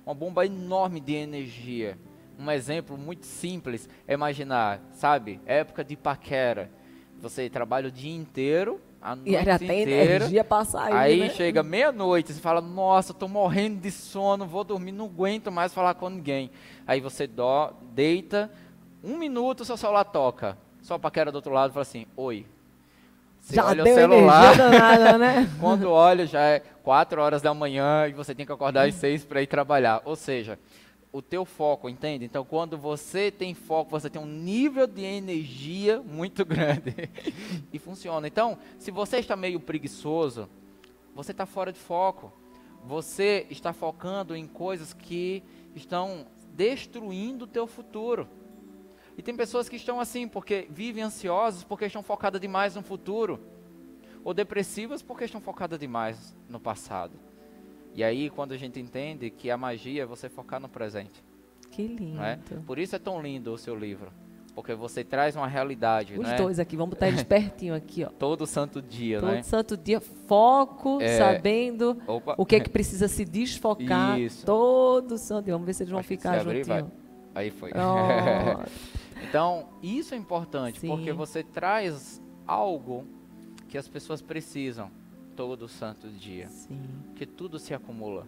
Uma 0.05 0.13
bomba 0.13 0.45
enorme 0.45 0.99
de 0.99 1.13
energia. 1.13 1.97
Um 2.37 2.49
exemplo 2.49 2.97
muito 2.97 3.25
simples 3.25 3.89
é 4.07 4.13
imaginar, 4.13 4.79
sabe? 4.93 5.39
Época 5.45 5.83
de 5.83 5.95
paquera. 5.97 6.71
Você 7.21 7.49
trabalha 7.49 7.89
o 7.89 7.91
dia 7.91 8.15
inteiro, 8.15 8.79
a 9.01 9.13
noite 9.13 9.29
E 9.35 9.43
já 9.43 9.59
tem 9.59 9.81
inteira. 9.81 10.15
energia 10.15 10.43
pra 10.43 10.63
sair, 10.63 10.93
Aí 10.93 11.19
né? 11.19 11.29
chega 11.31 11.61
meia-noite, 11.61 12.31
você 12.31 12.39
fala, 12.39 12.61
nossa, 12.61 13.13
tô 13.13 13.27
morrendo 13.27 13.81
de 13.81 13.91
sono, 13.91 14.45
vou 14.45 14.63
dormir, 14.63 14.93
não 14.93 15.05
aguento 15.05 15.51
mais 15.51 15.73
falar 15.73 15.95
com 15.95 16.09
ninguém. 16.09 16.49
Aí 16.87 17.01
você 17.01 17.27
dó, 17.27 17.73
deita, 17.93 18.49
um 19.03 19.17
minuto 19.17 19.65
seu 19.65 19.75
celular 19.75 20.05
toca. 20.05 20.57
Só 20.81 20.93
a 20.93 20.99
paquera 20.99 21.29
do 21.29 21.35
outro 21.35 21.51
lado 21.51 21.73
fala 21.73 21.81
assim, 21.81 22.05
oi. 22.15 22.45
Você 23.39 23.55
Já 23.55 23.65
olha 23.65 23.83
deu 23.83 23.93
o 23.93 23.95
celular, 23.95 24.55
danada, 24.57 25.17
né? 25.17 25.49
quando 25.59 25.89
olha 25.89 26.27
já 26.27 26.41
é 26.41 26.59
4 26.59 27.21
horas 27.21 27.41
da 27.41 27.53
manhã 27.53 28.07
e 28.07 28.13
você 28.13 28.35
tem 28.35 28.45
que 28.45 28.51
acordar 28.51 28.87
às 28.87 28.95
6 28.95 29.25
para 29.25 29.41
ir 29.41 29.47
trabalhar. 29.47 30.01
Ou 30.05 30.15
seja, 30.15 30.59
o 31.11 31.21
teu 31.21 31.45
foco, 31.45 31.89
entende? 31.89 32.25
Então, 32.25 32.45
quando 32.45 32.77
você 32.77 33.31
tem 33.31 33.53
foco, 33.53 33.89
você 33.89 34.09
tem 34.09 34.21
um 34.21 34.25
nível 34.25 34.85
de 34.85 35.03
energia 35.03 36.01
muito 36.01 36.45
grande 36.45 36.93
e 37.73 37.79
funciona. 37.79 38.27
Então, 38.27 38.57
se 38.77 38.91
você 38.91 39.17
está 39.17 39.35
meio 39.35 39.59
preguiçoso, 39.59 40.47
você 41.15 41.31
está 41.31 41.45
fora 41.45 41.71
de 41.73 41.79
foco. 41.79 42.31
Você 42.85 43.45
está 43.49 43.73
focando 43.73 44.35
em 44.35 44.47
coisas 44.47 44.93
que 44.93 45.43
estão 45.75 46.25
destruindo 46.53 47.45
o 47.45 47.47
teu 47.47 47.67
futuro. 47.67 48.27
E 49.19 49.21
tem 49.21 49.35
pessoas 49.35 49.67
que 49.67 49.75
estão 49.75 49.99
assim 49.99 50.29
porque 50.29 50.65
vivem 50.69 51.03
ansiosas 51.03 51.61
porque 51.61 51.83
estão 51.85 52.01
focadas 52.01 52.39
demais 52.39 52.73
no 52.75 52.81
futuro 52.81 53.37
ou 54.23 54.33
depressivas 54.33 55.01
porque 55.01 55.25
estão 55.25 55.41
focadas 55.41 55.77
demais 55.77 56.33
no 56.47 56.57
passado. 56.57 57.19
E 57.93 58.01
aí, 58.01 58.29
quando 58.29 58.53
a 58.53 58.57
gente 58.57 58.79
entende 58.79 59.29
que 59.29 59.51
a 59.51 59.57
magia 59.57 60.03
é 60.03 60.05
você 60.05 60.29
focar 60.29 60.61
no 60.61 60.69
presente, 60.69 61.21
Que 61.69 61.85
lindo. 61.85 62.21
é? 62.21 62.39
Por 62.65 62.79
isso 62.79 62.95
é 62.95 62.99
tão 62.99 63.21
lindo 63.21 63.51
o 63.53 63.57
seu 63.57 63.75
livro, 63.75 64.09
porque 64.55 64.73
você 64.73 65.03
traz 65.03 65.35
uma 65.35 65.47
realidade, 65.47 66.13
Os 66.17 66.25
né? 66.25 66.37
dois 66.37 66.57
aqui, 66.57 66.77
vamos 66.77 66.91
botar 66.93 67.09
eles 67.09 67.21
pertinho 67.23 67.75
aqui, 67.75 68.05
ó. 68.05 68.07
Todo 68.17 68.47
santo 68.47 68.81
dia, 68.81 69.19
Todo 69.19 69.31
né? 69.31 69.43
santo 69.43 69.75
dia, 69.75 69.99
foco, 69.99 71.01
É. 71.01 71.17
sabendo 71.17 72.01
Opa. 72.07 72.35
o 72.37 72.45
que 72.45 72.55
é 72.55 72.59
que 72.61 72.69
precisa 72.69 73.09
se 73.09 73.25
desfocar. 73.25 74.17
Isso. 74.21 74.45
Todo 74.45 75.17
santo 75.17 75.43
dia. 75.43 75.53
Vamos 75.55 75.65
ver 75.65 75.73
se 75.73 75.83
eles 75.83 75.91
vão 75.91 75.99
Acho 75.99 76.07
ficar 76.07 76.39
juntinhos. 76.41 76.87
Aí 77.35 77.51
foi. 77.51 77.71
Pronto. 77.71 78.69
então, 79.23 79.67
isso 79.81 80.13
é 80.13 80.17
importante, 80.17 80.79
Sim. 80.79 80.87
porque 80.87 81.11
você 81.11 81.43
traz 81.43 82.21
algo 82.47 83.05
que 83.67 83.77
as 83.77 83.87
pessoas 83.87 84.21
precisam 84.21 84.89
todo 85.35 85.67
santo 85.67 86.07
dia. 86.09 86.47
Sim. 86.47 86.79
que 87.15 87.25
tudo 87.25 87.59
se 87.59 87.73
acumula 87.73 88.27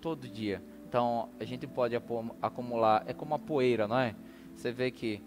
todo 0.00 0.28
dia. 0.28 0.62
Então 0.88 1.28
a 1.38 1.44
gente 1.44 1.66
pode 1.66 1.94
acumular, 2.42 3.04
é 3.06 3.12
como 3.12 3.34
a 3.34 3.38
poeira, 3.38 3.86
não 3.88 3.98
é? 3.98 4.14
Você 4.54 4.72
vê 4.72 4.90
que 4.90 5.22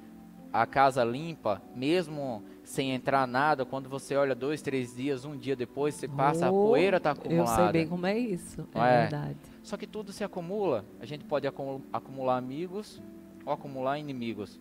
a 0.51 0.65
casa 0.65 1.03
limpa, 1.03 1.61
mesmo 1.75 2.43
sem 2.63 2.91
entrar 2.91 3.25
nada, 3.27 3.65
quando 3.65 3.89
você 3.89 4.15
olha 4.15 4.35
dois, 4.35 4.61
três 4.61 4.95
dias, 4.95 5.25
um 5.25 5.35
dia 5.35 5.55
depois, 5.55 5.95
você 5.95 6.07
passa, 6.07 6.45
a 6.47 6.51
Oh, 6.51 6.67
poeira 6.67 6.97
está 6.97 7.09
Eu 7.09 7.13
acumulada. 7.13 7.63
sei 7.63 7.71
bem 7.71 7.87
como 7.87 8.05
é 8.05 8.17
isso. 8.17 8.67
É, 8.75 8.79
é? 8.79 9.01
verdade. 9.01 9.37
Só 9.63 9.75
que 9.77 9.87
tudo 9.87 10.11
se 10.11 10.23
acumula. 10.23 10.85
A 10.99 11.05
gente 11.05 11.25
pode 11.25 11.47
acu- 11.47 11.81
acumular 11.91 12.37
amigos 12.37 13.01
ou 13.45 13.51
acumular 13.53 13.97
inimigos. 13.97 14.59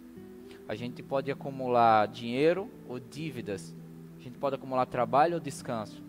A 0.73 0.75
gente 0.75 1.03
pode 1.03 1.31
acumular 1.31 2.09
dinheiro 2.09 2.67
ou 2.89 2.99
dívidas. 2.99 3.75
A 4.19 4.23
gente 4.23 4.39
pode 4.39 4.55
acumular 4.55 4.87
trabalho 4.87 5.35
ou 5.35 5.41
descanso. 5.41 6.03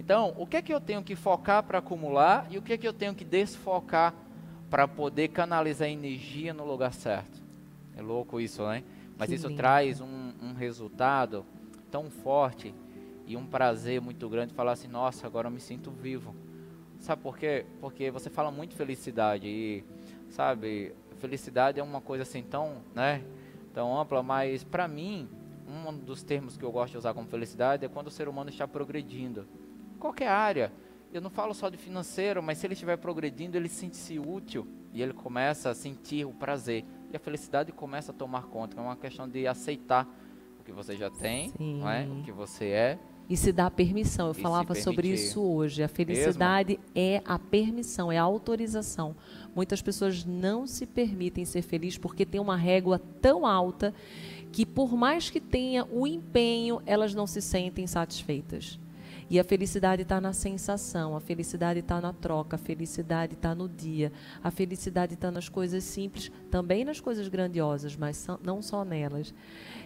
Então, 0.00 0.34
o 0.36 0.44
que 0.48 0.56
é 0.56 0.62
que 0.62 0.74
eu 0.74 0.80
tenho 0.80 1.00
que 1.00 1.14
focar 1.14 1.62
para 1.62 1.78
acumular 1.78 2.48
e 2.50 2.58
o 2.58 2.62
que 2.62 2.72
é 2.72 2.76
que 2.76 2.88
eu 2.88 2.92
tenho 2.92 3.14
que 3.14 3.24
desfocar 3.24 4.12
para 4.68 4.88
poder 4.88 5.28
canalizar 5.28 5.86
energia 5.88 6.52
no 6.52 6.64
lugar 6.64 6.92
certo? 6.92 7.40
É 7.96 8.02
louco 8.02 8.40
isso, 8.40 8.66
né? 8.66 8.82
Mas 9.16 9.28
Que 9.28 9.36
isso 9.36 9.46
lindo. 9.46 9.58
traz 9.58 10.00
um, 10.00 10.32
um 10.42 10.54
resultado 10.54 11.46
tão 11.88 12.10
forte 12.10 12.74
e 13.28 13.36
um 13.36 13.46
prazer 13.46 14.00
muito 14.00 14.28
grande 14.28 14.52
falar 14.52 14.72
assim, 14.72 14.88
nossa, 14.88 15.24
agora 15.24 15.46
eu 15.46 15.52
me 15.52 15.60
sinto 15.60 15.88
vivo. 15.88 16.34
Sabe 16.98 17.22
por 17.22 17.38
quê? 17.38 17.64
Porque 17.80 18.10
você 18.10 18.28
fala 18.28 18.50
muito 18.50 18.74
felicidade 18.74 19.46
e, 19.46 19.84
sabe, 20.30 20.92
felicidade 21.20 21.78
é 21.78 21.82
uma 21.82 22.00
coisa 22.00 22.24
assim 22.24 22.42
tão, 22.42 22.78
né, 22.92 23.22
tão 23.72 23.98
ampla, 23.98 24.22
mas 24.22 24.64
para 24.64 24.86
mim, 24.88 25.28
um 25.66 25.96
dos 25.96 26.22
termos 26.22 26.56
que 26.56 26.64
eu 26.64 26.72
gosto 26.72 26.92
de 26.92 26.98
usar 26.98 27.14
como 27.14 27.28
felicidade 27.28 27.84
é 27.84 27.88
quando 27.88 28.08
o 28.08 28.10
ser 28.10 28.28
humano 28.28 28.50
está 28.50 28.66
progredindo. 28.66 29.46
Qualquer 29.98 30.28
área. 30.28 30.72
Eu 31.12 31.20
não 31.20 31.30
falo 31.30 31.52
só 31.52 31.68
de 31.68 31.76
financeiro, 31.76 32.42
mas 32.42 32.58
se 32.58 32.66
ele 32.66 32.74
estiver 32.74 32.96
progredindo, 32.96 33.56
ele 33.56 33.68
sente-se 33.68 34.18
útil 34.18 34.66
e 34.92 35.02
ele 35.02 35.12
começa 35.12 35.70
a 35.70 35.74
sentir 35.74 36.24
o 36.24 36.32
prazer. 36.32 36.84
E 37.12 37.16
a 37.16 37.18
felicidade 37.18 37.72
começa 37.72 38.12
a 38.12 38.14
tomar 38.14 38.44
conta. 38.44 38.78
É 38.78 38.80
uma 38.80 38.96
questão 38.96 39.28
de 39.28 39.46
aceitar 39.46 40.08
o 40.58 40.62
que 40.62 40.70
você 40.70 40.96
já 40.96 41.10
tem, 41.10 41.52
é? 41.88 42.06
O 42.08 42.22
que 42.22 42.30
você 42.30 42.66
é, 42.66 42.98
e 43.30 43.36
se 43.36 43.52
dar 43.52 43.70
permissão. 43.70 44.26
Eu 44.26 44.32
E 44.32 44.42
falava 44.42 44.74
sobre 44.74 45.08
isso 45.08 45.40
hoje. 45.40 45.84
A 45.84 45.88
felicidade 45.88 46.80
é 46.92 47.22
a 47.24 47.38
permissão, 47.38 48.10
é 48.10 48.18
a 48.18 48.22
autorização. 48.22 49.14
Muitas 49.54 49.80
pessoas 49.80 50.24
não 50.24 50.66
se 50.66 50.84
permitem 50.84 51.44
ser 51.44 51.62
felizes 51.62 51.96
porque 51.96 52.26
tem 52.26 52.40
uma 52.40 52.56
régua 52.56 53.00
tão 53.22 53.46
alta 53.46 53.94
que, 54.50 54.66
por 54.66 54.96
mais 54.96 55.30
que 55.30 55.40
tenha 55.40 55.86
o 55.92 56.08
empenho, 56.08 56.82
elas 56.84 57.14
não 57.14 57.24
se 57.24 57.40
sentem 57.40 57.86
satisfeitas. 57.86 58.80
E 59.30 59.38
a 59.38 59.44
felicidade 59.44 60.02
está 60.02 60.20
na 60.20 60.32
sensação, 60.32 61.14
a 61.14 61.20
felicidade 61.20 61.78
está 61.78 62.00
na 62.00 62.12
troca, 62.12 62.56
a 62.56 62.58
felicidade 62.58 63.34
está 63.34 63.54
no 63.54 63.68
dia, 63.68 64.10
a 64.42 64.50
felicidade 64.50 65.14
está 65.14 65.30
nas 65.30 65.48
coisas 65.48 65.84
simples, 65.84 66.32
também 66.50 66.84
nas 66.84 66.98
coisas 66.98 67.28
grandiosas, 67.28 67.94
mas 67.94 68.26
não 68.42 68.60
só 68.60 68.84
nelas. 68.84 69.32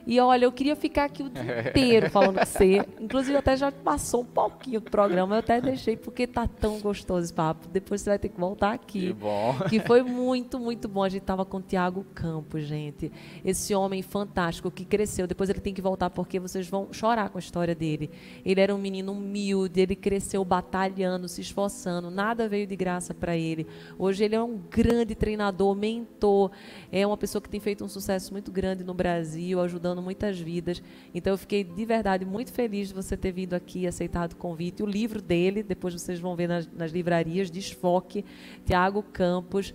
E 0.07 0.21
olha, 0.21 0.45
eu 0.45 0.53
queria 0.53 0.77
ficar 0.77 1.05
aqui 1.05 1.23
o 1.23 1.31
dia 1.31 1.69
inteiro 1.69 2.11
falando 2.11 2.39
com 2.39 2.45
você. 2.45 2.85
Inclusive, 3.01 3.37
até 3.37 3.57
já 3.57 3.73
passou 3.73 4.23
um 4.23 4.27
pouquinho 4.27 4.81
do 4.81 4.91
programa, 4.91 5.35
eu 5.37 5.39
até 5.39 5.61
deixei, 5.61 5.97
porque 5.97 6.27
tá 6.27 6.47
tão 6.47 6.79
gostoso 6.81 7.25
esse 7.25 7.33
papo. 7.33 7.69
Depois 7.69 8.01
você 8.01 8.11
vai 8.11 8.19
ter 8.19 8.29
que 8.29 8.39
voltar 8.39 8.77
Que 8.79 9.09
aqui. 9.09 9.13
bom. 9.13 9.55
Que 9.69 9.81
foi 9.81 10.03
muito, 10.03 10.59
muito 10.59 10.89
bom. 10.89 11.03
A 11.03 11.09
gente 11.09 11.23
estava 11.23 11.45
com 11.45 11.57
o 11.59 11.63
Tiago 11.63 12.05
Campos, 12.15 12.65
gente. 12.65 13.11
Esse 13.45 13.75
homem 13.75 14.03
fantástico 14.03 14.71
que 14.71 14.85
cresceu. 14.85 15.27
Depois 15.27 15.49
ele 15.49 15.61
tem 15.61 15.73
que 15.73 15.81
voltar 15.83 16.11
porque 16.11 16.39
vocês 16.39 16.69
vão 16.69 16.89
chorar 16.93 17.31
com 17.31 17.39
a 17.39 17.41
história 17.41 17.75
dele. 17.75 18.11
Ele 18.45 18.61
era 18.61 18.75
um 18.75 18.79
menino 18.79 19.13
humilde, 19.13 19.81
ele 19.81 19.97
cresceu 19.97 20.45
batalhando, 20.45 21.29
se 21.29 21.41
esforçando. 21.41 22.11
Nada 22.11 22.49
veio 22.49 22.67
de 22.67 22.77
graça 22.77 23.15
para 23.15 23.37
ele. 23.37 23.67
Hoje 23.99 24.25
ele 24.25 24.35
é 24.35 24.43
um 24.43 24.59
grande 24.71 25.15
treinador, 25.15 25.75
mentor. 25.75 26.51
É 26.93 27.07
uma 27.07 27.17
pessoa 27.17 27.41
que 27.41 27.49
tem 27.49 27.61
feito 27.61 27.85
um 27.85 27.89
sucesso 27.89 28.33
muito 28.33 28.53
grande 28.53 28.85
no 28.85 28.93
Brasil, 28.93 29.61
ajudando 29.61 29.94
muitas 30.03 30.39
vidas. 30.39 30.83
Então 31.15 31.33
eu 31.33 31.39
fiquei 31.39 31.65
de 31.65 31.85
verdade 31.85 32.25
muito 32.25 32.53
feliz 32.53 32.89
de 32.89 32.95
você 32.95 33.17
ter 33.17 33.33
vindo 33.33 33.55
aqui, 33.55 33.87
aceitado 33.87 34.33
o 34.33 34.37
convite. 34.37 34.83
O 34.83 34.87
livro 34.87 35.21
dele, 35.21 35.63
depois 35.63 35.95
vocês 35.95 36.21
vão 36.21 36.37
ver 36.37 36.49
nas, 36.49 36.71
nas 36.73 36.93
livrarias, 36.93 37.51
Desfoque, 37.51 38.25
Tiago 38.65 39.03
Campos. 39.03 39.75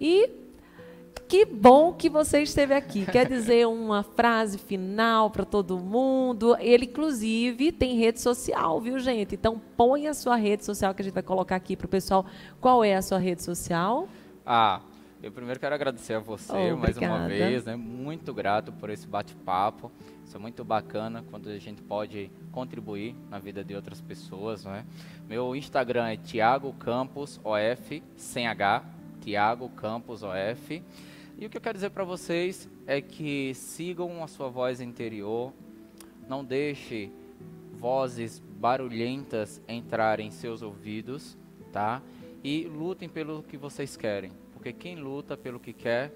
E 0.00 0.30
que 1.28 1.44
bom 1.44 1.92
que 1.92 2.08
você 2.08 2.42
esteve 2.42 2.74
aqui. 2.74 3.04
Quer 3.06 3.26
dizer 3.28 3.66
uma 3.66 4.02
frase 4.02 4.58
final 4.58 5.30
para 5.30 5.44
todo 5.44 5.78
mundo? 5.78 6.56
Ele, 6.60 6.84
inclusive, 6.86 7.72
tem 7.72 7.96
rede 7.96 8.20
social, 8.20 8.80
viu, 8.80 8.98
gente? 8.98 9.34
Então, 9.34 9.60
põe 9.76 10.06
a 10.06 10.14
sua 10.14 10.36
rede 10.36 10.64
social 10.64 10.94
que 10.94 11.02
a 11.02 11.04
gente 11.04 11.14
vai 11.14 11.22
colocar 11.22 11.56
aqui 11.56 11.76
para 11.76 11.86
o 11.86 11.88
pessoal. 11.88 12.24
Qual 12.60 12.84
é 12.84 12.94
a 12.94 13.02
sua 13.02 13.18
rede 13.18 13.42
social? 13.42 14.08
Ah, 14.44 14.80
eu 15.22 15.32
primeiro 15.32 15.58
quero 15.58 15.74
agradecer 15.74 16.14
a 16.14 16.18
você 16.20 16.52
Oh, 16.52 16.76
mais 16.76 16.96
uma 16.96 17.26
vez, 17.26 17.64
né? 17.64 17.74
Muito 17.74 18.32
grato 18.34 18.72
por 18.72 18.90
esse 18.90 19.06
bate-papo. 19.06 19.90
Isso 20.24 20.36
é 20.36 20.40
muito 20.40 20.64
bacana 20.64 21.24
quando 21.30 21.48
a 21.48 21.58
gente 21.58 21.82
pode 21.82 22.30
contribuir 22.52 23.14
na 23.30 23.38
vida 23.38 23.64
de 23.64 23.74
outras 23.74 24.00
pessoas, 24.00 24.64
né? 24.64 24.84
Meu 25.28 25.56
Instagram 25.56 26.08
é 26.08 26.16
Thiago 26.16 26.72
Campos 26.74 27.40
OF, 27.44 28.02
sem 28.16 28.46
H, 28.46 28.84
Thiago 29.20 29.68
Campos 29.70 30.22
OF. 30.22 30.82
E 31.38 31.46
o 31.46 31.50
que 31.50 31.56
eu 31.56 31.60
quero 31.60 31.74
dizer 31.74 31.90
para 31.90 32.04
vocês 32.04 32.68
é 32.86 33.00
que 33.00 33.52
sigam 33.54 34.22
a 34.22 34.26
sua 34.26 34.48
voz 34.48 34.80
interior, 34.80 35.52
não 36.28 36.44
deixe 36.44 37.10
vozes 37.78 38.42
barulhentas 38.58 39.60
entrarem 39.68 40.28
em 40.28 40.30
seus 40.30 40.62
ouvidos, 40.62 41.36
tá? 41.72 42.00
E 42.46 42.64
lutem 42.64 43.08
pelo 43.08 43.42
que 43.42 43.56
vocês 43.56 43.96
querem, 43.96 44.30
porque 44.52 44.72
quem 44.72 44.94
luta 44.94 45.36
pelo 45.36 45.58
que 45.58 45.72
quer, 45.72 46.12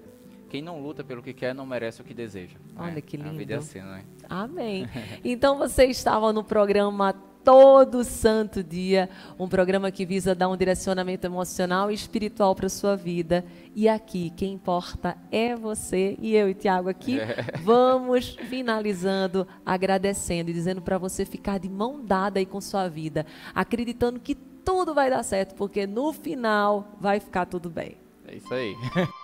quem 0.49 0.61
não 0.61 0.81
luta 0.81 1.03
pelo 1.03 1.21
que 1.21 1.33
quer 1.33 1.53
não 1.53 1.65
merece 1.65 1.99
o 1.99 2.05
que 2.05 2.13
deseja. 2.13 2.55
Olha 2.77 2.93
né? 2.93 3.01
que 3.01 3.17
A 3.17 3.23
vida 3.23 3.33
lindo. 3.33 3.51
é 3.51 3.55
assim, 3.57 3.81
né? 3.81 4.05
Amém. 4.29 4.87
Então 5.25 5.57
você 5.57 5.83
estava 5.87 6.31
no 6.31 6.41
programa 6.41 7.11
Todo 7.43 8.05
Santo 8.05 8.63
Dia, 8.63 9.09
um 9.37 9.49
programa 9.49 9.91
que 9.91 10.05
visa 10.05 10.33
dar 10.33 10.47
um 10.47 10.55
direcionamento 10.55 11.27
emocional 11.27 11.91
e 11.91 11.95
espiritual 11.95 12.55
para 12.55 12.69
sua 12.69 12.95
vida. 12.95 13.43
E 13.75 13.89
aqui, 13.89 14.29
quem 14.29 14.53
importa 14.53 15.17
é 15.29 15.53
você 15.53 16.15
e 16.17 16.33
eu 16.33 16.47
e 16.47 16.53
Tiago 16.53 16.87
aqui. 16.87 17.17
Vamos 17.61 18.37
finalizando, 18.47 19.45
agradecendo 19.65 20.49
e 20.49 20.53
dizendo 20.53 20.81
para 20.81 20.97
você 20.97 21.25
ficar 21.25 21.59
de 21.59 21.67
mão 21.67 22.01
dada 22.01 22.39
aí 22.39 22.45
com 22.45 22.61
sua 22.61 22.87
vida, 22.87 23.25
acreditando 23.53 24.17
que 24.17 24.37
tudo 24.63 24.93
vai 24.93 25.09
dar 25.09 25.23
certo, 25.23 25.55
porque 25.55 25.85
no 25.87 26.13
final 26.13 26.97
vai 26.99 27.19
ficar 27.19 27.45
tudo 27.45 27.69
bem. 27.69 27.97
É 28.27 28.35
isso 28.35 28.53
aí. 28.53 28.75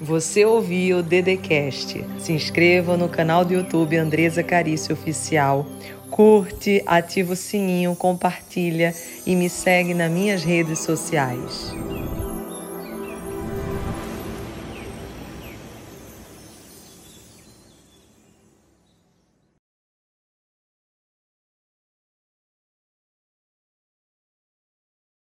Você 0.00 0.44
ouviu 0.44 0.98
o 0.98 1.02
Dedecast. 1.02 2.04
Se 2.18 2.32
inscreva 2.32 2.96
no 2.96 3.08
canal 3.08 3.44
do 3.44 3.54
YouTube 3.54 3.96
Andresa 3.96 4.42
Carício 4.42 4.92
Oficial. 4.92 5.64
Curte, 6.10 6.82
ativa 6.86 7.32
o 7.32 7.36
sininho, 7.36 7.94
compartilha 7.96 8.94
e 9.24 9.34
me 9.34 9.48
segue 9.48 9.94
nas 9.94 10.10
minhas 10.10 10.42
redes 10.42 10.80
sociais. 10.80 11.72